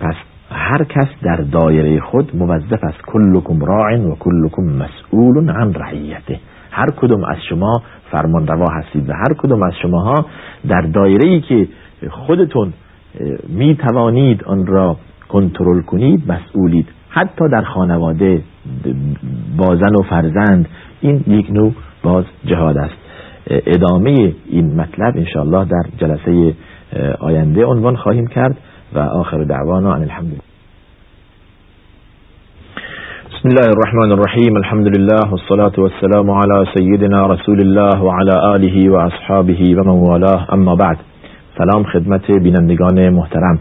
پس 0.00 0.14
هر 0.50 0.84
کس 0.84 1.08
در 1.22 1.36
دایره 1.36 2.00
خود 2.00 2.36
موظف 2.36 2.84
است 2.84 3.02
کلکم 3.06 3.64
راع 3.64 3.98
و 3.98 4.14
کلکم 4.14 4.62
مسئول 4.62 5.50
عن 5.50 5.74
رعیته. 5.74 6.38
هر 6.80 6.90
کدوم 6.96 7.24
از 7.24 7.36
شما 7.48 7.82
فرمان 8.10 8.46
روا 8.46 8.66
هستید 8.72 9.10
و 9.10 9.12
هر 9.12 9.34
کدوم 9.38 9.62
از 9.62 9.72
شماها 9.82 10.26
در 10.68 10.80
دایره 10.80 11.28
ای 11.28 11.40
که 11.40 11.68
خودتون 12.10 12.72
می 13.48 13.76
توانید 13.76 14.44
آن 14.44 14.66
را 14.66 14.96
کنترل 15.28 15.82
کنید 15.82 16.32
مسئولید. 16.32 16.88
حتی 17.08 17.48
در 17.52 17.62
خانواده 17.62 18.42
با 19.56 19.76
زن 19.76 19.94
و 19.94 20.02
فرزند 20.02 20.68
این 21.00 21.24
یک 21.26 21.50
نوع 21.50 21.72
باز 22.02 22.24
جهاد 22.44 22.78
است. 22.78 22.94
ادامه 23.46 24.34
این 24.46 24.80
مطلب 24.80 25.16
انشاءالله 25.16 25.64
در 25.64 25.82
جلسه 25.98 26.54
آینده 27.20 27.64
عنوان 27.64 27.96
خواهیم 27.96 28.26
کرد 28.26 28.56
و 28.94 28.98
آخر 28.98 29.44
دعوانا 29.44 29.94
ان 29.94 30.02
الحمد 30.02 30.49
بسم 33.40 33.48
الله 33.48 33.68
الرحمن 33.68 34.12
الرحیم 34.12 34.56
الحمد 34.56 34.86
لله 34.96 35.30
والصلاة 35.30 35.72
والسلام 35.78 36.30
على 36.30 36.66
سيدنا 36.74 37.26
رسول 37.26 37.60
الله 37.60 38.02
وعلى 38.02 38.56
آله 38.56 38.90
وأصحابه 38.92 39.74
ومن 39.76 39.98
والاه 40.08 40.54
اما 40.54 40.74
بعد 40.74 40.98
سلام 41.58 41.84
خدمت 41.84 42.30
بینندگان 42.30 43.10
محترم 43.10 43.58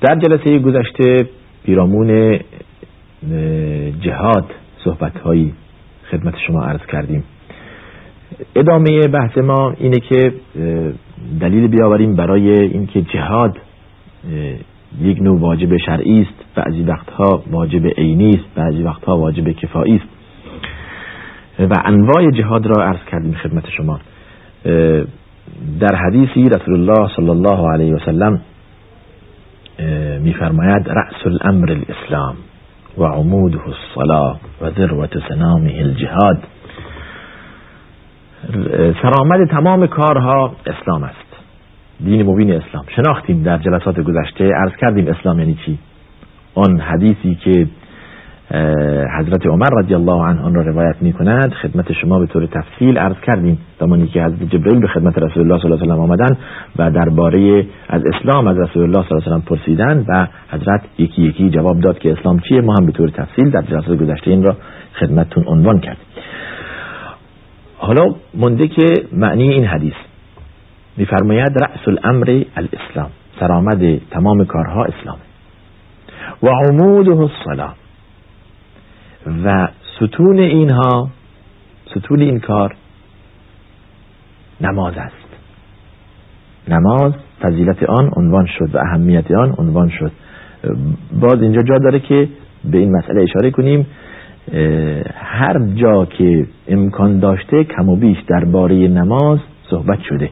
در 0.00 0.14
جلسه 0.14 0.58
گذشته 0.58 1.26
پیرامون 1.64 2.38
جهاد 4.00 4.44
صحبت 4.84 5.18
هایی 5.18 5.54
خدمت 6.10 6.34
شما 6.46 6.64
عرض 6.64 6.86
کردیم 6.92 7.24
ادامه 8.56 9.08
بحث 9.08 9.38
ما 9.38 9.74
اینه 9.78 10.00
که 10.00 10.32
دلیل 11.40 11.66
بیاوریم 11.68 12.16
برای 12.16 12.50
اینکه 12.50 13.02
جهاد 13.02 13.58
یک 15.00 15.22
نوع 15.22 15.40
واجب 15.40 15.76
شرعی 15.76 16.20
است. 16.20 16.44
بعضی 16.54 16.82
وقتها 16.82 17.42
واجب 17.50 17.86
عینی 17.86 18.28
است. 18.28 18.54
بعضی 18.54 18.82
وقتها 18.82 19.18
واجب 19.18 19.52
کفایی 19.52 19.96
است. 19.96 20.08
و 21.70 21.74
انواع 21.84 22.30
جهاد 22.30 22.66
را 22.66 22.84
عرض 22.84 23.04
کردیم 23.10 23.34
خدمت 23.34 23.70
شما. 23.70 24.00
در 25.80 25.96
حدیثی 25.96 26.48
رسول 26.48 26.74
الله 26.74 27.08
صلی 27.16 27.30
الله 27.30 27.72
علیه 27.72 27.94
و 27.94 27.98
سلم 27.98 28.40
میفرماید 30.20 30.88
رأس 30.88 31.26
الامر 31.26 31.70
الاسلام 31.70 32.34
و 32.98 33.04
عموده 33.04 33.60
الصلاة 33.66 34.36
و 34.60 34.70
ذروت 34.70 35.18
سنامه 35.28 35.72
الجهاد. 35.78 36.42
سرآمد 39.02 39.48
تمام 39.50 39.86
کارها 39.86 40.52
اسلام 40.66 41.04
است. 41.04 41.21
دین 42.04 42.22
مبین 42.22 42.52
اسلام. 42.52 42.84
شناختیم 42.96 43.42
در 43.42 43.58
جلسات 43.58 44.00
گذشته 44.00 44.44
عرض 44.44 44.72
کردیم 44.80 45.06
اسلام 45.06 45.38
یعنی 45.38 45.58
چی؟ 45.66 45.78
آن 46.54 46.80
حدیثی 46.80 47.34
که 47.34 47.66
حضرت 49.18 49.46
عمر 49.46 49.68
رضی 49.82 49.94
الله 49.94 50.22
عنه 50.24 50.40
آن 50.40 50.54
را 50.54 50.62
روایت 50.62 50.96
می 51.00 51.12
کند 51.12 51.52
خدمت 51.52 51.92
شما 51.92 52.18
به 52.18 52.26
طور 52.26 52.46
تفصیل 52.46 52.98
عرض 52.98 53.16
کردیم. 53.26 53.58
زمانی 53.80 54.06
که 54.06 54.22
حضرت 54.22 54.42
جبرئیل 54.42 54.80
به 54.80 54.88
خدمت 54.88 55.18
رسول 55.18 55.42
الله 55.42 55.62
صلی 55.62 55.72
الله 55.72 55.82
علیه 55.82 55.94
و 55.94 56.00
آمدن 56.00 56.36
و 56.78 56.90
درباره 56.90 57.66
از 57.88 58.02
اسلام 58.06 58.46
از 58.46 58.58
رسول 58.58 58.82
الله 58.82 59.08
صلی 59.08 59.18
الله 59.18 59.26
علیه 59.26 59.36
و 59.36 59.40
پرسیدن 59.40 60.04
و 60.08 60.26
حضرت 60.50 60.82
یکی 60.98 61.22
یکی 61.22 61.50
جواب 61.50 61.80
داد 61.80 61.98
که 61.98 62.12
اسلام 62.12 62.38
چیه؟ 62.38 62.60
ما 62.60 62.74
هم 62.80 62.86
به 62.86 62.92
طور 62.92 63.08
تفصیل 63.08 63.50
در 63.50 63.62
جلسات 63.62 63.98
گذشته 63.98 64.30
این 64.30 64.42
را 64.42 64.56
خدمتتون 65.00 65.44
عنوان 65.46 65.80
کردیم. 65.80 66.06
حالا 67.78 68.14
منده 68.34 68.68
که 68.68 68.94
معنی 69.12 69.48
این 69.48 69.64
حدیث. 69.64 69.94
میفرماید 71.02 71.58
رأس 71.62 71.88
الامر 71.88 72.44
الاسلام 72.56 73.10
سرآمد 73.40 73.98
تمام 74.10 74.44
کارها 74.44 74.84
اسلام. 74.84 75.18
و 76.42 76.48
عموده 76.48 77.16
الصلاه 77.20 77.74
و 79.44 79.68
ستون 79.96 80.38
اینها 80.38 81.10
ستون 81.90 82.20
این 82.20 82.40
کار 82.40 82.76
نماز 84.60 84.94
است. 84.96 85.28
نماز 86.68 87.12
فضیلت 87.42 87.82
آن 87.82 88.10
عنوان 88.16 88.46
شد 88.58 88.74
و 88.74 88.78
اهمیت 88.78 89.30
آن 89.30 89.54
عنوان 89.58 89.88
شد. 89.88 90.12
باز 91.20 91.42
اینجا 91.42 91.62
جا 91.62 91.78
داره 91.78 92.00
که 92.00 92.28
به 92.64 92.78
این 92.78 92.96
مسئله 92.96 93.22
اشاره 93.22 93.50
کنیم. 93.50 93.86
هر 95.14 95.58
جا 95.74 96.04
که 96.04 96.46
امکان 96.68 97.18
داشته 97.18 97.64
کم 97.64 97.88
و 97.88 97.96
بیش 97.96 98.18
درباره 98.28 98.74
نماز 98.74 99.38
صحبت 99.70 99.98
شده. 100.08 100.30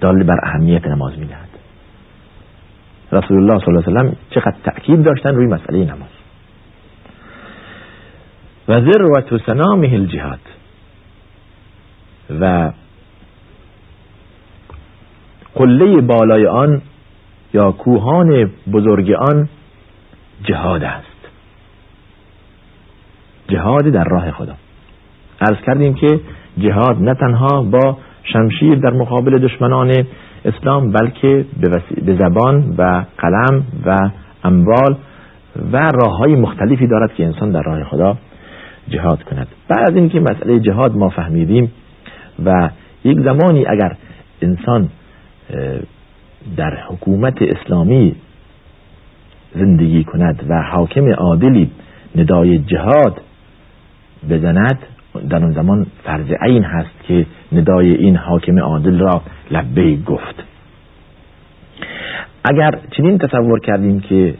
دال 0.00 0.22
بر 0.22 0.36
اهمیت 0.42 0.86
نماز 0.86 1.18
می‌دهد. 1.18 1.48
رسول 3.12 3.36
الله 3.36 3.58
صلی 3.64 3.74
الله 3.74 3.86
علیه 3.86 4.00
وسلم 4.00 4.16
چقدر 4.30 4.56
تأکید 4.64 5.02
داشتن 5.02 5.34
روی 5.34 5.46
مسئله 5.46 5.84
نماز. 5.84 6.10
و 8.68 8.80
ذروت 8.80 9.42
سنامه 9.46 9.92
الجهاد. 9.92 10.40
و 12.40 12.72
قله 15.54 16.00
بالای 16.00 16.46
آن 16.46 16.82
یا 17.54 17.72
کوهان 17.72 18.50
بزرگ 18.72 19.10
آن 19.12 19.48
جهاد 20.42 20.84
است. 20.84 21.06
جهاد 23.48 23.84
در 23.84 24.04
راه 24.04 24.30
خدا. 24.30 24.54
عرض 25.40 25.58
کردیم 25.66 25.94
که 25.94 26.20
جهاد 26.58 26.96
نه 27.02 27.14
تنها 27.14 27.62
با 27.62 27.98
شمشیر 28.24 28.74
در 28.74 28.90
مقابل 28.90 29.38
دشمنان 29.38 30.06
اسلام 30.44 30.92
بلکه 30.92 31.44
به 32.06 32.14
زبان 32.14 32.74
و 32.78 33.04
قلم 33.18 33.62
و 33.86 34.10
اموال 34.44 34.96
و 35.72 35.76
راه 35.76 36.16
های 36.18 36.34
مختلفی 36.34 36.86
دارد 36.86 37.14
که 37.14 37.24
انسان 37.24 37.50
در 37.50 37.62
راه 37.62 37.84
خدا 37.84 38.16
جهاد 38.88 39.22
کند. 39.22 39.48
بعد 39.68 39.90
از 39.90 39.96
اینکه 39.96 40.20
مسئله 40.20 40.60
جهاد 40.60 40.96
ما 40.96 41.08
فهمیدیم 41.08 41.72
و 42.44 42.70
یک 43.04 43.20
زمانی 43.20 43.66
اگر 43.66 43.96
انسان 44.42 44.88
در 46.56 46.78
حکومت 46.88 47.42
اسلامی 47.42 48.14
زندگی 49.54 50.04
کند 50.04 50.44
و 50.48 50.62
حاکم 50.62 51.12
عادلی 51.12 51.70
ندای 52.16 52.58
جهاد 52.58 53.20
بزند 54.30 54.78
در 55.30 55.44
اون 55.44 55.52
زمان 55.52 55.86
فرض 56.04 56.26
عین 56.42 56.64
هست 56.64 57.04
که 57.08 57.26
ندای 57.52 57.94
این 57.94 58.16
حاکم 58.16 58.58
عادل 58.58 58.98
را 58.98 59.22
لبه 59.50 59.96
گفت. 59.96 60.42
اگر 62.44 62.78
چنین 62.90 63.18
تصور 63.18 63.60
کردیم 63.60 64.00
که 64.00 64.34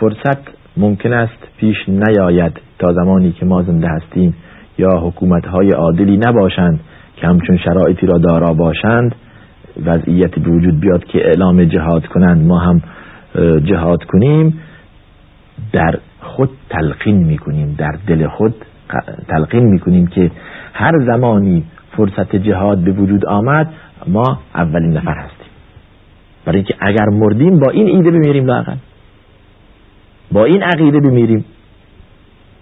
فرصت 0.00 0.60
ممکن 0.76 1.12
است 1.12 1.48
پیش 1.56 1.76
نیاید 1.88 2.60
تا 2.78 2.92
زمانی 2.92 3.32
که 3.32 3.46
ما 3.46 3.62
زنده 3.62 3.88
هستیم 3.88 4.34
یا 4.78 4.90
حکومت 4.90 5.46
های 5.46 5.70
عادلی 5.70 6.16
نباشند 6.16 6.80
که 7.16 7.26
همچون 7.26 7.56
شرایطی 7.56 8.06
را 8.06 8.18
دارا 8.18 8.54
باشند 8.54 9.14
وضعیت 9.84 10.38
به 10.38 10.50
وجود 10.50 10.80
بیاد 10.80 11.04
که 11.04 11.18
اعلام 11.18 11.64
جهاد 11.64 12.06
کنند 12.06 12.46
ما 12.46 12.58
هم 12.58 12.82
جهاد 13.64 14.04
کنیم 14.04 14.60
در 15.72 15.98
خود 16.20 16.50
تلقین 16.70 17.16
می‌کنیم 17.16 17.74
در 17.78 17.98
دل 18.06 18.26
خود 18.28 18.54
تلقین 19.28 19.64
می‌کنیم 19.64 20.06
که 20.06 20.30
هر 20.74 20.92
زمانی 21.06 21.64
فرصت 21.96 22.36
جهاد 22.36 22.78
به 22.78 22.90
وجود 22.90 23.26
آمد 23.26 23.68
ما 24.06 24.38
اولین 24.54 24.92
نفر 24.92 25.14
هستیم. 25.14 25.50
برای 26.44 26.56
اینکه 26.56 26.74
اگر 26.80 27.04
مردیم 27.12 27.58
با 27.58 27.70
این 27.70 27.86
ایده 27.86 28.10
بمیریم 28.10 28.46
لاقل 28.46 28.74
با 30.32 30.44
این 30.44 30.62
عقیده 30.62 31.00
بمیریم. 31.00 31.44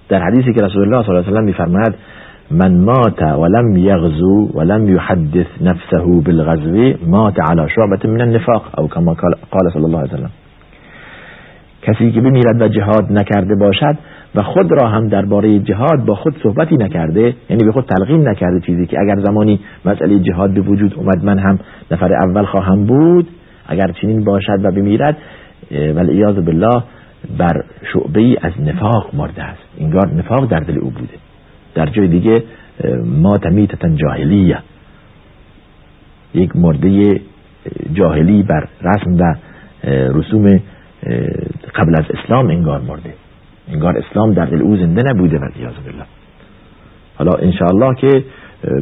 در 0.09 0.23
حدیثی 0.23 0.53
که 0.53 0.65
رسول 0.65 0.83
الله 0.83 1.07
صلی 1.07 1.17
الله 1.17 1.29
علیه 1.29 1.41
و 1.41 1.45
میفرماید 1.45 1.95
من 2.51 2.85
مات 2.85 3.23
ولم 3.23 3.77
يغزو 3.77 4.51
ولم 4.55 4.95
يحدث 4.95 5.47
نفسه 5.61 6.23
بالغزو 6.25 6.95
مات 7.07 7.35
على 7.51 7.69
شعبة 7.69 8.09
من 8.09 8.21
النفاق. 8.21 8.81
او 8.81 8.89
كما 8.89 9.15
قال 9.51 9.71
صلی 9.73 9.85
الله 9.85 9.99
علیه 9.99 10.13
وسلم. 10.15 10.31
کسی 11.83 12.13
که 12.13 12.21
بمیرد 12.21 12.63
و 12.63 12.69
جهاد 12.69 13.13
نکرده 13.13 13.55
باشد 13.55 13.99
و 14.35 14.43
خود 14.43 14.73
را 14.73 14.89
هم 14.89 15.09
درباره 15.09 15.59
جهاد 15.59 16.05
با 16.07 16.15
خود 16.15 16.37
صحبتی 16.43 16.77
نکرده 16.77 17.35
یعنی 17.51 17.65
به 17.65 17.73
خود 17.73 17.85
تلقین 17.85 18.29
نکرده 18.29 18.61
چیزی 18.61 18.87
که 18.87 19.01
اگر 19.01 19.21
زمانی 19.21 19.61
مسئله 19.85 20.19
جهاد 20.19 20.51
به 20.51 20.61
وجود 20.61 20.95
اومد 20.95 21.25
من 21.25 21.39
هم 21.39 21.59
نفر 21.91 22.13
اول 22.15 22.45
خواهم 22.45 22.85
بود 22.85 23.29
اگر 23.67 23.93
چنین 23.93 24.25
باشد 24.25 24.65
و 24.65 24.71
بمیرد 24.71 25.17
ولی 25.71 26.25
بالله 26.25 26.83
بر 27.39 27.65
شعبه 27.93 28.21
ای 28.21 28.37
از 28.43 28.53
نفاق 28.61 29.15
مرده 29.15 29.43
است. 29.43 29.63
انگار 29.81 30.15
نفاق 30.15 30.51
در 30.51 30.61
دل 30.61 30.79
او 30.79 30.91
بوده. 30.91 31.15
در 31.75 31.87
جای 31.87 32.09
دیگه 32.09 32.43
ما 33.05 33.39
تمیتتا 33.39 33.89
جاهلیه. 33.89 34.59
یک 36.35 36.57
مرده 36.57 37.21
جاهلی 37.93 38.43
بر 38.43 38.69
رسم 38.83 39.17
و 39.19 39.35
رسوم 40.19 40.61
قبل 41.75 41.95
از 41.99 42.05
اسلام 42.11 42.51
انگار 42.51 42.81
مرده. 42.81 43.15
انگار 43.73 43.99
اسلام 43.99 44.33
در 44.33 44.45
دل 44.45 44.63
او 44.63 44.77
زنده 44.77 45.03
نبوده 45.11 45.37
و 45.37 45.41
بالله. 45.41 46.05
حالا 47.19 47.33
انشاءالله 47.33 47.95
که 47.95 48.25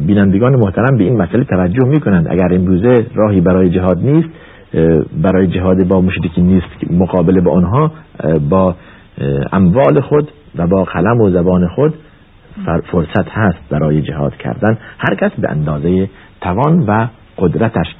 بینندگان 0.07 0.55
محترم 0.55 0.97
به 0.97 1.03
این 1.03 1.17
مسئله 1.21 1.43
توجه 1.43 1.87
می‌کنند. 1.87 2.27
اگر 2.29 2.53
امروزه 2.53 3.05
راهی 3.15 3.41
برای 3.41 3.69
جهاد 3.69 3.97
نیست 3.97 4.29
برای 5.23 5.47
جهاد 5.47 5.87
با 5.87 6.01
مشرکی 6.01 6.41
نیست 6.41 6.91
مقابله 6.91 7.41
با 7.41 7.51
آنها 7.51 7.91
با 8.49 8.75
اموال 9.51 10.01
خود 10.01 10.31
و 10.55 10.67
با 10.67 10.83
قلم 10.83 11.21
و 11.21 11.29
زبان 11.29 11.67
خود 11.67 11.93
فرصت 12.91 13.29
هست 13.29 13.59
برای 13.69 14.01
جهاد 14.01 14.37
کردن. 14.37 14.77
هر 14.99 15.15
کس 15.15 15.31
به 15.31 15.51
اندازه 15.51 16.09
توان 16.41 16.85
و 16.87 17.07
قدرتش. 17.37 17.95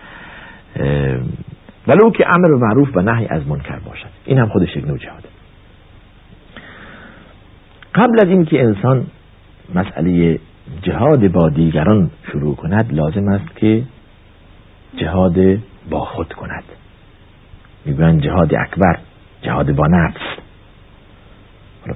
ولو 1.87 2.11
که 2.11 2.29
امر 2.29 2.47
معروف 2.47 2.97
و 2.97 3.01
نهی 3.01 3.27
از 3.29 3.47
منکر 3.47 3.79
باشد. 3.85 4.07
این 4.25 4.37
هم 4.37 4.47
خودش 4.47 4.75
یک 4.75 4.87
نوع 4.87 4.97
جهاده. 4.97 5.27
قبل 7.95 8.19
از 8.19 8.27
اینکه 8.27 8.63
انسان 8.63 9.05
مسئله 9.75 10.39
جهاد 10.81 11.27
با 11.31 11.49
دیگران 11.49 12.11
شروع 12.31 12.55
کند 12.55 12.93
لازم 12.93 13.27
است 13.27 13.55
که 13.55 13.83
جهاد 14.97 15.57
با 15.89 15.99
خود 15.99 16.33
کند. 16.33 16.63
می‌گویند 17.85 18.21
جهاد 18.21 18.55
اکبر 18.55 18.99
جهاد 19.41 19.75
با 19.75 19.87
نفس. 19.87 20.21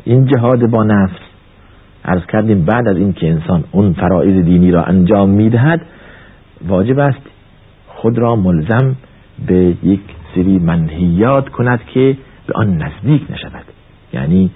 این 0.03 0.25
جهاد 0.25 0.65
با 0.65 0.83
نفس 0.83 1.19
ارز 2.05 2.25
کردیم 2.25 2.65
بعد 2.65 2.87
از 2.87 2.97
اینکه 2.97 3.29
انسان 3.29 3.63
اون 3.71 3.93
فرائض 3.93 4.45
دینی 4.45 4.71
را 4.71 4.83
انجام 4.83 5.29
می‌دهد 5.29 5.85
واجب 6.67 6.99
است 6.99 7.21
خود 7.87 8.17
را 8.17 8.35
ملزم 8.35 8.95
به 9.47 9.75
یک 9.83 10.01
سری 10.35 10.59
منهیات 10.59 11.49
کند 11.49 11.79
که 11.93 12.17
به 12.47 12.53
آن 12.55 12.77
نزدیک 12.77 13.31
نشود. 13.31 13.65
یعنی 14.13 14.51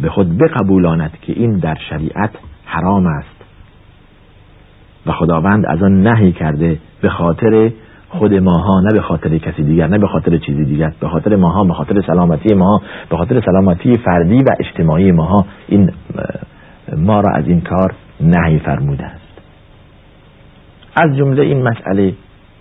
به 0.00 0.10
خود 0.10 0.38
بقبولاند 0.38 1.18
که 1.22 1.32
این 1.32 1.58
در 1.58 1.76
شریعت 1.90 2.30
حرام 2.64 3.06
است. 3.06 3.40
و 5.06 5.12
خداوند 5.12 5.66
از 5.66 5.82
آن 5.82 6.02
نهی 6.02 6.32
کرده 6.32 6.78
به 7.00 7.08
خاطر 7.08 7.70
خود 8.08 8.34
ماها 8.34 8.80
نه 8.80 8.92
به 8.92 9.02
خاطر 9.02 9.38
کسی 9.38 9.62
دیگر 9.62 9.86
نه 9.86 9.98
به 9.98 10.06
خاطر 10.06 10.38
چیزی 10.38 10.64
دیگر 10.64 10.92
به 11.00 11.08
خاطر 11.08 11.36
ماها 11.36 11.64
به 11.64 11.74
خاطر 11.74 12.02
سلامتی 12.06 12.54
ماها 12.54 12.82
به 13.10 13.16
خاطر 13.16 13.40
سلامتی 13.40 13.96
فردی 13.96 14.42
و 14.42 14.46
اجتماعی 14.60 15.12
ماها. 15.12 15.46
این 15.68 15.92
ما 16.96 17.20
را 17.20 17.32
از 17.34 17.46
این 17.46 17.60
کار 17.60 17.94
نهی 18.20 18.58
فرموده 18.58 19.04
است. 19.04 19.20
از 20.96 21.16
جمله 21.16 21.42
این 21.42 21.62
مسئله 21.62 22.14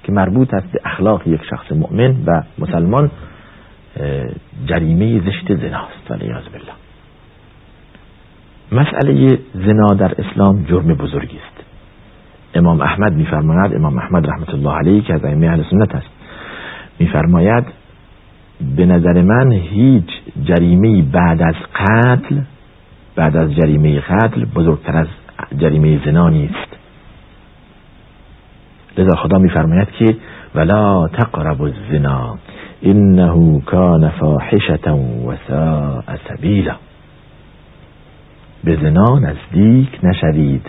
که 0.04 0.12
مربوط 0.12 0.54
است 0.54 0.72
به 0.72 0.80
اخلاق 0.86 1.28
یک 1.28 1.42
شخص 1.50 1.72
مؤمن 1.72 2.15
و 2.26 2.44
مسلمان 2.60 3.12
جریمه 4.65 5.20
زشت 5.20 5.56
زناست 5.56 6.12
ولی 6.12 6.28
بالله. 6.28 6.79
مسئله 8.71 9.39
زنا 9.53 9.88
در 9.97 10.12
اسلام 10.17 10.63
جرم 10.63 10.93
بزرگی 10.93 11.38
است. 11.38 11.63
امام 12.55 12.82
احمد 12.82 13.13
میفرماید 13.13 13.75
امام 13.75 13.97
احمد 13.97 14.29
رحمت 14.29 14.49
الله 14.49 14.73
علیه 14.73 15.01
که 15.01 15.13
از 15.13 15.25
ائمه 15.25 15.47
اهل 15.47 15.63
سنت 15.69 15.95
است 15.95 16.10
میفرماید 16.99 17.63
به 18.75 18.86
نظر 18.86 19.21
من 19.21 19.51
هیچ 19.51 20.10
جریمه 20.43 21.01
بعد 21.01 21.41
از 21.41 21.55
قتل 21.75 22.36
بعد 23.15 23.38
از 23.38 23.55
جریمه 23.55 23.99
قتل 23.99 24.45
بزرگتر 24.45 24.97
از 24.97 25.08
جریمه 25.58 26.05
زنا 26.05 26.29
نیست. 26.29 26.69
لذا 28.97 29.15
خدا 29.15 29.38
میفرماید 29.38 29.91
که 29.91 30.15
ولا 30.55 31.08
تقربوا 31.08 31.67
الزنا 31.67 32.38
انه 32.84 33.62
کان 33.65 34.10
فاحشة 34.10 34.91
و 34.91 35.36
ساء 35.47 36.03
سبیلا. 36.29 36.75
به 38.63 38.76
زنا 38.76 39.19
نزدیک 39.19 40.00
نشوید. 40.04 40.65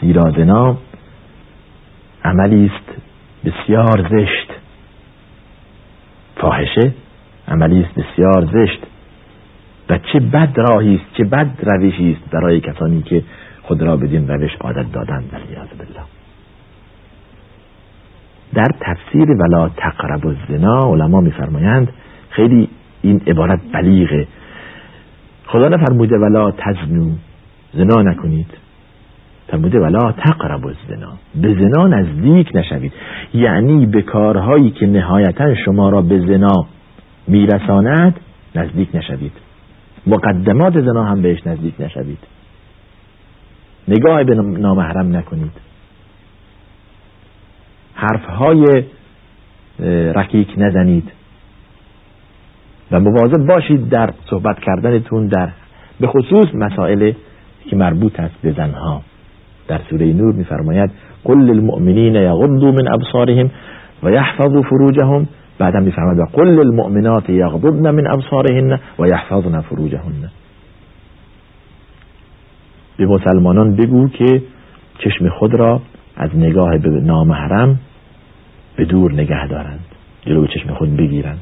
زیرا 0.00 0.30
زنا 0.30 0.76
عملی 2.24 2.66
است 2.74 2.98
بسیار 3.44 4.08
زشت. 4.10 4.52
فاحشه 6.36 6.94
عملی 7.48 7.80
است 7.80 7.94
بسیار 7.94 8.48
زشت. 8.52 8.86
و 9.90 9.98
چه 10.12 10.20
بد 10.20 10.52
راهی 10.56 10.94
است 10.94 11.14
چه 11.14 11.24
بد 11.24 11.50
روشی 11.62 12.12
است 12.12 12.30
برای 12.30 12.60
کسانی 12.60 13.02
که 13.02 13.22
خود 13.62 13.82
را 13.82 13.96
بدین 13.96 14.28
روش 14.28 14.50
عادت 14.60 14.92
دادند 14.92 15.30
علیاذ 15.34 15.68
بالله. 15.78 16.04
در 18.54 18.66
تفسیر 18.80 19.30
ولا 19.30 19.68
تقرب 19.68 20.26
الزنا 20.26 20.92
علما 20.92 21.20
میفرمایند 21.20 21.92
خیلی 22.30 22.68
این 23.02 23.22
عبارت 23.26 23.60
بلیغه. 23.72 24.26
خدا 25.48 25.68
نفرموده 25.68 26.16
ولا 26.16 26.50
تزنو 26.50 27.10
زنا 27.74 28.02
نکنید. 28.02 28.46
فرموده 29.48 29.78
ولا 29.78 30.12
تقرب 30.12 30.66
الزنا. 30.66 31.12
به 31.34 31.54
زنا 31.54 31.86
نزدیک 31.86 32.56
نشوید. 32.56 32.92
یعنی 33.34 33.86
به 33.86 34.02
کارهایی 34.02 34.70
که 34.70 34.86
نهایتا 34.86 35.54
شما 35.54 35.88
را 35.88 36.02
به 36.02 36.18
زنا 36.20 36.66
میرساند 37.28 38.20
نزدیک 38.54 38.88
نشوید. 38.94 39.32
مقدمات 40.06 40.80
زنا 40.80 41.04
هم 41.04 41.22
بهش 41.22 41.46
نزدیک 41.46 41.74
نشوید. 41.80 42.18
نگاه 43.88 44.24
به 44.24 44.34
نامحرم 44.34 45.16
نکنید. 45.16 45.52
حرفهای 47.94 48.84
رکیک 50.14 50.48
نزنید. 50.56 51.12
و 52.92 53.00
مواظب 53.00 53.46
باشید 53.46 53.88
در 53.88 54.10
صحبت 54.30 54.58
کردنتون 54.58 55.26
در 55.26 55.48
به 56.00 56.06
خصوص 56.06 56.54
مسائل 56.54 57.12
که 57.70 57.76
مربوط 57.76 58.20
است 58.20 58.34
به 58.42 58.52
زنها. 58.52 59.02
در 59.68 59.80
سوره 59.90 60.12
نور 60.12 60.34
میفرماید 60.34 60.90
قل 61.24 61.38
للمؤمنین 61.38 62.14
یغضوا 62.14 62.70
من 62.70 62.92
ابصارهم 62.92 63.50
و 64.02 64.10
یحفظوا 64.10 64.62
فروجهم. 64.62 65.26
بعدم 65.58 65.82
میفرماد 65.82 66.18
و 66.18 66.24
قل 66.32 66.58
المؤمنات 66.58 67.30
یغضبن 67.30 67.90
من 67.90 68.06
ابصارهن 68.10 68.78
و 68.98 69.06
یحفظن 69.06 69.60
فروجهن. 69.60 70.30
به 72.96 73.06
مسلمانان 73.06 73.76
بگو 73.76 74.08
که 74.08 74.42
چشم 74.98 75.28
خود 75.28 75.54
را 75.54 75.80
از 76.16 76.36
نگاه 76.36 76.78
به 76.78 76.88
نامحرم 76.88 77.78
به 78.76 78.84
دور 78.84 79.12
نگه 79.12 79.46
دارند 79.46 79.84
جلو 80.26 80.46
چشم 80.46 80.74
خود 80.74 80.96
بگیرند. 80.96 81.40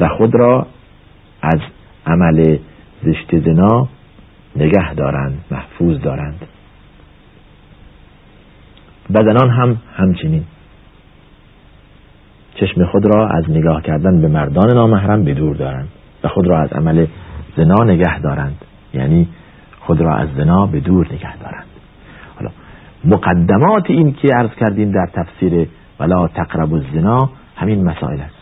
و 0.00 0.08
خود 0.08 0.34
را 0.34 0.66
از 1.42 1.60
عمل 2.06 2.58
زشت 3.02 3.38
زنا 3.38 3.88
نگه 4.56 4.94
دارند 4.94 5.44
محفوظ 5.50 6.00
دارند. 6.00 6.46
و 9.10 9.22
زنان 9.22 9.50
هم 9.50 9.76
همچنین. 9.96 10.44
چشم 12.54 12.84
خود 12.84 13.14
را 13.14 13.28
از 13.28 13.50
نگاه 13.50 13.82
کردن 13.82 14.20
به 14.20 14.28
مردان 14.28 14.74
نامحرم 14.74 15.24
به 15.24 15.34
دور 15.34 15.56
دارند 15.56 15.88
و 16.24 16.28
خود 16.28 16.46
را 16.46 16.60
از 16.60 16.72
عمل 16.72 17.06
زنا 17.56 17.84
نگه 17.84 18.20
دارند. 18.20 18.56
یعنی 18.94 19.28
خود 19.80 20.00
را 20.00 20.16
از 20.16 20.28
زنا 20.36 20.66
به 20.66 20.80
دور 20.80 21.06
نگه 21.12 21.36
دارند. 21.36 21.66
حالا 22.36 22.50
مقدمات 23.04 23.90
این 23.90 24.12
که 24.12 24.28
عرض 24.34 24.50
کردیم 24.60 24.90
در 24.90 25.06
تفسیر 25.06 25.68
ولا 26.00 26.28
تقرب 26.28 26.74
الزنا 26.74 27.30
همین 27.56 27.84
مسائل 27.84 28.20
است. 28.20 28.41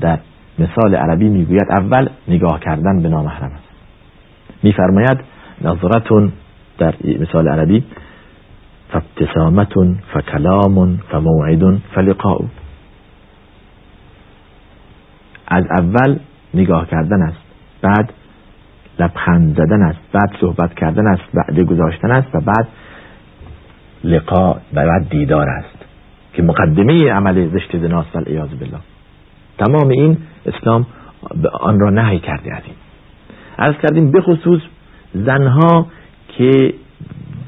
در 0.00 0.18
مثال 0.58 0.94
عربی 0.94 1.28
می‌گوید 1.28 1.66
اول 1.70 2.08
نگاه 2.28 2.60
کردن 2.60 3.02
به 3.02 3.08
نامحرم 3.08 3.52
است. 3.52 3.68
میفرماید 4.62 5.18
نظرتون 5.60 6.32
در 6.78 6.94
مثال 7.20 7.48
عربی 7.48 7.84
فابتسامتون 8.88 9.98
فکلام 10.14 10.96
فموعد 10.96 11.78
فلقاء 11.94 12.40
از 15.46 15.64
اول 15.70 16.18
نگاه 16.54 16.86
کردن 16.86 17.22
است 17.22 17.38
بعد 17.82 18.12
لبخند 18.98 19.56
زدن 19.56 19.82
است 19.82 19.98
بعد 20.12 20.30
صحبت 20.40 20.74
کردن 20.74 21.06
است 21.06 21.22
بعد 21.34 21.60
گذاشتن 21.60 22.10
است 22.10 22.34
و 22.34 22.40
بعد 22.40 22.68
لقا 24.04 24.52
و 24.52 24.58
بعد 24.74 25.08
دیدار 25.08 25.48
است. 25.48 25.78
که 26.32 26.42
مقدمه 26.42 27.10
عمل 27.10 27.48
زشت 27.48 27.76
زناست 27.76 28.16
والعیاذ 28.16 28.48
بالله. 28.48 28.78
تمام 29.58 29.88
این 29.88 30.16
اسلام 30.46 30.86
آن 31.60 31.80
را 31.80 31.90
نهی 31.90 32.18
کرده 32.18 32.54
از 32.54 32.62
این 32.64 32.74
عرض 33.58 33.74
کردیم 33.82 34.12
بخصوص 34.12 34.60
زنها 35.14 35.86
که 36.28 36.74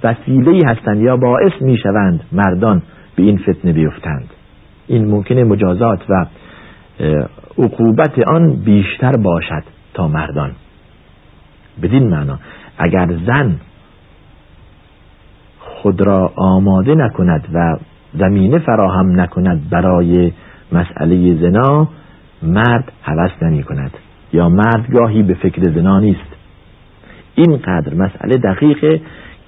وسیله 0.04 0.68
هستند 0.68 1.00
یا 1.00 1.16
باعث 1.16 1.52
می‌شوند 1.60 2.20
مردان 2.32 2.82
به 3.16 3.22
این 3.22 3.38
فتنه 3.38 3.72
بیفتند. 3.72 4.30
این 4.86 5.10
ممکنه 5.10 5.44
مجازات 5.44 6.00
و 6.08 6.26
عقوبت 7.58 8.18
آن 8.18 8.56
بیشتر 8.64 9.12
باشد 9.16 9.62
تا 9.94 10.08
مردان. 10.08 10.52
بدین 11.82 12.10
معنا 12.10 12.38
اگر 12.78 13.08
زن 13.26 13.56
خود 15.60 16.00
را 16.06 16.32
آماده 16.36 16.94
نکند 16.94 17.48
و 17.54 17.76
زمینه 18.14 18.58
فراهم 18.58 19.20
نکند 19.20 19.70
برای 19.70 20.32
مسئله 20.72 21.34
زنا 21.34 21.88
مرد 22.42 22.92
حوث 23.02 23.42
نمی 23.42 23.62
کند. 23.62 23.90
یا 24.32 24.48
مرد 24.48 24.90
گاهی 24.92 25.22
به 25.22 25.34
فکر 25.34 25.62
زنا 25.62 26.00
نیست. 26.00 26.36
اینقدر 27.34 27.94
مسئله 27.94 28.36
دقیقه 28.36 29.00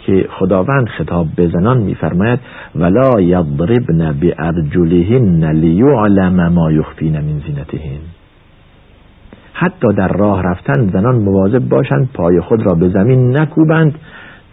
که 0.06 0.26
خداوند 0.30 0.88
خطاب 0.88 1.26
به 1.36 1.48
زنان 1.48 1.78
میفرماید 1.78 2.38
ولا 2.74 3.20
یضربن 3.20 4.12
بارجلهن 4.12 5.44
لیعلم 5.52 6.48
ما 6.52 6.72
یخفین 6.72 7.12
من 7.12 7.40
زینتهن 7.46 8.00
حتی 9.52 9.92
در 9.96 10.08
راه 10.08 10.42
رفتن 10.42 10.90
زنان 10.92 11.14
مواظب 11.14 11.68
باشند 11.68 12.08
پای 12.14 12.40
خود 12.40 12.62
را 12.62 12.74
به 12.74 12.88
زمین 12.88 13.36
نکوبند 13.36 13.94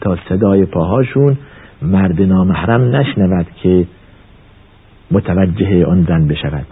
تا 0.01 0.17
صدای 0.29 0.65
پاهاشون 0.65 1.38
مرد 1.82 2.21
نامحرم 2.21 2.95
نشنود 2.95 3.45
که 3.63 3.86
متوجه 5.12 5.86
آن 5.86 6.04
زن 6.04 6.28
بشود. 6.28 6.65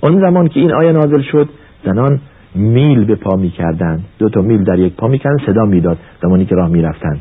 آن 0.00 0.20
زمان 0.20 0.48
که 0.48 0.60
این 0.60 0.72
آیه 0.72 0.92
نازل 0.92 1.22
شد 1.22 1.48
زنان 1.84 2.20
میل 2.54 3.04
به 3.04 3.14
پا 3.14 3.36
می 3.36 3.50
کردن 3.50 4.00
دو 4.18 4.28
تا 4.28 4.42
میل 4.42 4.64
در 4.64 4.78
یک 4.78 4.94
پا 4.94 5.08
می 5.08 5.18
کردن 5.18 5.46
صدا 5.46 5.64
می‌داد 5.64 5.98
زمانی 6.22 6.46
که 6.46 6.54
راه 6.54 6.68
می 6.68 6.82
رفتن 6.82 7.20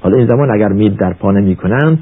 حالا 0.00 0.16
این 0.16 0.26
زمان 0.26 0.50
اگر 0.54 0.68
میل 0.68 0.94
در 0.94 1.12
پا 1.12 1.32
نمی 1.32 1.56
کنن 1.56 1.98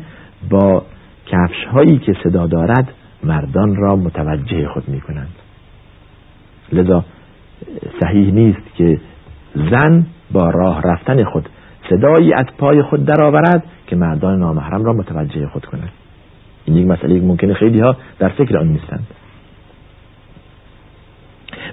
با 0.51 0.83
کفش 1.27 1.65
هایی 1.73 1.99
که 1.99 2.17
صدا 2.25 2.47
دارد 2.47 2.89
مردان 3.25 3.77
را 3.77 3.97
متوجه 3.97 4.69
خود 4.69 4.89
می 4.89 5.01
کنند 5.01 5.35
لذا 6.73 7.05
صحیح 8.01 8.33
نیست 8.33 8.75
که 8.77 9.01
زن 9.55 10.07
با 10.33 10.51
راه 10.51 10.83
رفتن 10.83 11.25
خود 11.25 11.49
صدایی 11.91 12.33
از 12.33 12.47
پای 12.59 12.83
خود 12.83 13.05
درآورد 13.05 13.65
که 13.87 13.97
مردان 13.97 14.39
نامحرم 14.39 14.85
را 14.85 14.93
متوجه 14.93 15.47
خود 15.47 15.65
کند 15.65 15.93
این 16.65 16.77
یک 16.77 16.87
مسئله 16.87 17.21
ممکنه 17.21 17.55
خیلی 17.55 17.81
ها 17.81 17.97
در 18.19 18.29
فکر 18.29 18.59
آن 18.59 18.69
نیستند. 18.69 19.07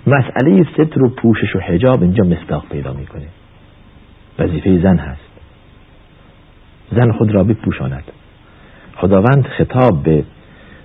مسئله 0.08 0.63
ستر 0.73 1.04
و 1.04 1.10
پوشش 1.10 1.56
و 1.56 1.60
حجاب 1.60 2.01
اینجا 2.01 2.23
مصداق 2.23 2.65
پیدا 2.69 2.93
می‌کنه. 2.93 3.27
وظیفه 4.39 4.82
زن 4.82 4.97
هست. 4.97 5.32
زن 6.91 7.12
خود 7.12 7.32
را 7.32 7.43
بپوشاند. 7.43 8.04
خداوند 8.95 9.45
خطاب 9.45 10.04
به 10.04 10.23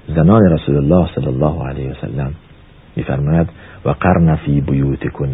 زنان 0.09 0.43
رسول 0.53 0.77
الله 0.77 1.09
صلی 1.15 1.27
الله 1.27 1.69
علیه 1.69 1.91
وسلم 1.91 2.35
میفرماید 2.97 3.49
و 3.85 3.91
قرن 3.91 4.37
فی 4.37 4.61
بیوتکن 4.61 5.29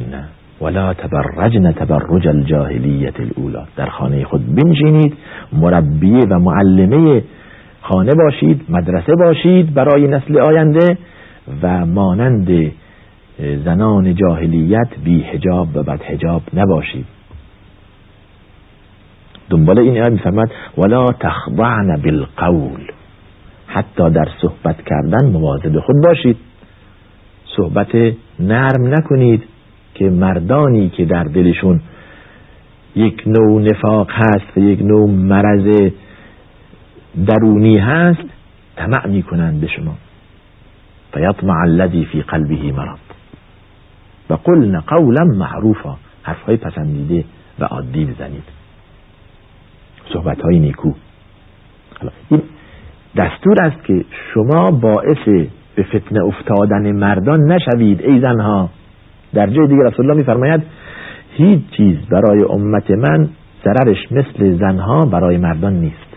ولا 0.61 0.95
تبرجن 0.95 1.73
تبرج 1.73 2.29
الجاهلیت 2.29 3.21
الاولا 3.21 3.67
در 3.77 3.87
خانه 3.87 4.25
خود 4.25 4.55
بنشینید 4.55 5.17
مربیه 5.53 6.21
و 6.31 6.39
معلمه 6.39 7.23
خانه 7.93 8.15
باشید 8.15 8.65
مدرسه 8.69 9.13
باشید 9.15 9.75
برای 9.75 10.09
نسل 10.09 10.39
آینده 10.39 10.99
و 11.63 11.87
مانند 11.87 12.73
زنان 13.65 14.15
جاهلیت 14.15 14.89
بی 15.05 15.21
حجاب 15.21 15.77
و 15.77 15.83
بد 15.83 16.03
حجاب 16.03 16.43
نباشید. 16.55 17.07
دنبال 19.51 19.79
این 19.79 20.01
آیه 20.01 20.09
میفرماد 20.09 20.51
ولا 20.79 21.13
تخضعن 21.13 21.97
بالقول 22.05 22.91
حتی 23.67 24.11
در 24.11 24.29
صحبت 24.43 24.77
کردن 24.87 25.31
مواظب 25.31 25.81
خود 25.81 25.97
باشید. 26.05 26.37
صحبت 27.57 27.95
نرم 28.41 28.95
نکنید 28.95 29.43
که 29.95 30.11
مردانی 30.11 30.89
که 30.89 31.05
در 31.05 31.25
دلشون 31.25 31.81
یک 32.97 33.23
نوع 33.27 33.63
نفاق 33.63 34.11
هست 34.11 34.57
و 34.57 34.61
یک 34.61 34.83
نوع 34.83 35.11
مرض 35.11 35.93
درونی 37.27 37.79
هست 37.79 38.25
طمع 38.77 39.07
می‌کنند 39.07 39.61
به 39.61 39.67
شما. 39.67 39.95
فیطمع 41.15 41.61
الذی 41.63 42.05
فی 42.05 42.23
قلبه 42.23 42.73
مرض. 42.73 42.99
و 44.31 44.35
قلن 44.35 44.81
قولا 44.81 45.25
معروفا. 45.25 45.97
حرفهای 46.23 46.57
پسندیده 46.57 47.25
و 47.59 47.65
عادی 47.65 48.05
بزنید 48.05 48.45
صحبت 50.13 50.41
های 50.41 50.59
نیکو 50.59 50.93
این 52.29 52.43
دستور 53.17 53.57
است 53.63 53.85
که 53.85 54.05
شما 54.35 54.71
باعث 54.71 55.49
به 55.75 55.83
فتنه 55.83 56.25
افتادن 56.25 56.93
مردان 56.93 57.53
نشوید 57.53 58.01
ای 58.01 58.21
زنها. 58.21 58.71
در 59.35 59.47
جای 59.47 59.67
دیگر 59.67 59.83
رسول 59.83 60.05
الله 60.07 60.19
میفرماید 60.19 60.63
هیچ 61.33 61.61
چیز 61.77 61.97
برای 62.11 62.43
امت 62.43 62.91
من 62.91 63.29
ضررش 63.65 64.13
مثل 64.13 64.57
زنها 64.59 65.07
برای 65.07 65.37
مردان 65.37 65.73
نیست. 65.73 66.12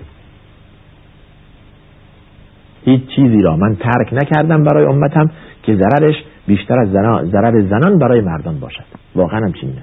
هیچ 2.85 3.01
چیزی 3.15 3.41
را 3.41 3.55
من 3.57 3.75
ترک 3.75 4.13
نکردم 4.13 4.63
برای 4.63 4.85
امتم 4.85 5.31
که 5.63 5.75
ضررش 5.75 6.15
بیشتر 6.47 6.79
از 6.79 6.89
ضرر 7.31 7.61
زنان 7.61 7.99
برای 7.99 8.21
مردان 8.21 8.59
باشد. 8.59 8.83
واقعا 9.15 9.39
هم 9.39 9.51
چنین 9.51 9.73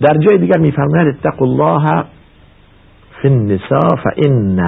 در 0.00 0.14
جای 0.26 0.38
دیگر 0.38 0.58
میفرماید 0.58 1.08
اتقوا 1.08 1.46
الله 1.46 2.04
فی 3.22 3.28
النساء 3.28 3.96
فان 4.04 4.60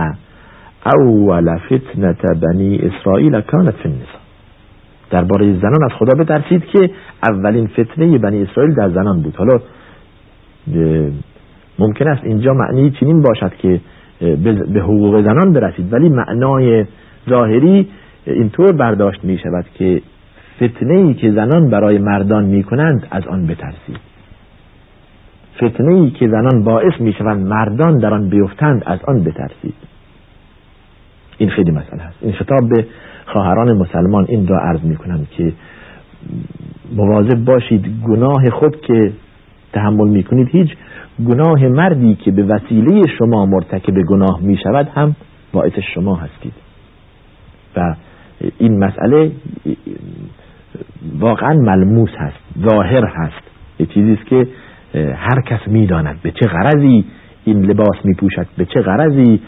اول 0.87 1.59
فتنه 1.59 2.17
بنی 2.43 2.79
اسرائیل 2.79 3.41
کانت 3.41 3.75
فی 3.75 3.89
النساء. 3.89 4.21
درباره 5.11 5.53
زنان 5.53 5.85
از 5.85 5.93
خدا 5.99 6.25
بترسید 6.25 6.65
که 6.65 6.91
اولین 7.23 7.67
فتنه 7.67 8.19
بنی 8.19 8.43
اسرائیل 8.43 8.75
در 8.75 8.89
زنان 8.89 9.23
بود. 9.23 9.37
حالا 9.37 9.59
ممکن 11.79 12.09
است 12.09 12.25
اینجا 12.25 12.53
معنی 12.53 12.91
چنین 12.91 13.23
باشد 13.23 13.53
که 13.55 13.81
به 14.75 14.81
حقوق 14.81 15.23
زنان 15.23 15.53
برسید 15.53 15.93
ولی 15.93 16.09
معنای 16.09 16.85
ظاهری 17.29 17.89
اینطور 18.27 18.73
برداشت 18.73 19.25
می 19.25 19.39
شود 19.39 19.65
که 19.75 20.03
فتنه 20.57 20.95
ای 20.95 21.15
که 21.15 21.31
زنان 21.31 21.71
برای 21.71 21.99
مردان 21.99 22.45
می 22.45 22.63
کنند 22.63 23.07
از 23.11 23.27
آن 23.27 23.47
بترسید. 23.47 23.99
فتنه 25.57 25.95
ای 25.95 26.11
که 26.11 26.29
زنان 26.29 26.65
باعث 26.65 27.01
می 27.01 27.13
شوند 27.13 27.47
مردان 27.47 27.99
در 27.99 28.15
آن 28.15 28.29
بیفتند 28.29 28.83
از 28.87 28.99
آن 29.09 29.25
بترسید. 29.25 29.75
این 31.39 31.51
خیلی 31.51 31.71
مسئله 31.71 32.03
است. 32.03 32.19
این 32.21 32.33
خطاب 32.33 32.69
به 32.69 32.87
خواهران 33.27 33.73
مسلمان 33.73 34.25
این 34.29 34.47
را 34.47 34.59
عرض 34.59 34.81
می 34.85 34.97
کنم 34.97 35.27
که 35.31 35.53
مواظب 36.97 37.45
باشید 37.45 37.87
گناه 38.09 38.51
خود 38.51 38.81
که 38.81 39.13
تحمل 39.73 40.09
می 40.09 40.23
کنید 40.23 40.49
هیچ 40.49 40.77
گناه 41.29 41.69
مردی 41.69 42.15
که 42.15 42.31
به 42.31 42.43
وسیله 42.43 43.03
شما 43.19 43.47
مرتکب 43.47 44.03
گناه 44.03 44.41
می 44.43 44.57
شود 44.57 44.89
هم 44.95 45.17
باعث 45.53 45.73
شما 45.95 46.15
هستید. 46.15 46.53
و 47.77 47.95
این 48.59 48.85
مسئله 48.85 49.33
واقعا 51.19 51.53
ملموس 51.55 52.11
هست 52.19 52.69
ظاهر 52.69 53.05
هست. 53.05 53.43
یه 53.79 53.87
چیزی 53.87 54.13
است 54.13 54.27
که 54.27 54.47
هر 55.15 55.41
کس 55.47 55.69
می‌داند 55.69 56.17
به 56.23 56.31
چه 56.31 56.47
غرضی 56.47 57.05
این 57.45 57.63
لباس 57.63 58.05
می 58.05 58.15
پوشد 58.15 58.47
به 58.59 58.65
چه 58.65 58.81
غرضی 58.81 59.41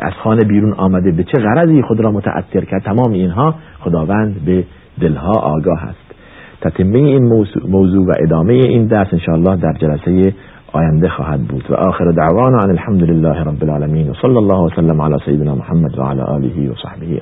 از 0.00 0.12
خانه 0.12 0.44
بیرون 0.44 0.72
آمده 0.72 1.12
به 1.12 1.24
چه 1.24 1.42
غرضی 1.42 1.82
خود 1.82 2.00
را 2.00 2.10
متأثر 2.10 2.64
کرد. 2.64 2.82
تمام 2.82 3.12
اینها 3.12 3.54
خداوند 3.80 4.44
به 4.44 4.64
دلها 5.00 5.32
آگاه 5.40 5.82
است. 5.84 6.14
تتمه 6.60 6.98
این 6.98 7.24
موضوع 7.68 8.06
و 8.06 8.12
ادامه 8.22 8.52
این 8.52 8.86
درس 8.86 9.08
انشاءالله 9.12 9.56
در 9.56 9.72
جلسه 9.72 10.34
آینده 10.72 11.08
خواهد 11.08 11.40
بود. 11.40 11.70
و 11.70 11.74
آخر 11.74 12.10
دعوانا 12.10 12.58
عن 12.58 12.70
الحمد 12.70 13.02
لله 13.02 13.44
رب 13.44 13.62
العالمین 13.62 14.10
و 14.10 14.14
الله 14.24 14.60
وسلم 14.60 15.00
علی 15.00 15.16
سیدنا 15.24 15.54
محمد 15.54 15.98
و 15.98 16.02
آله 16.02 16.70
و 16.70 16.74
صحبه 16.74 17.20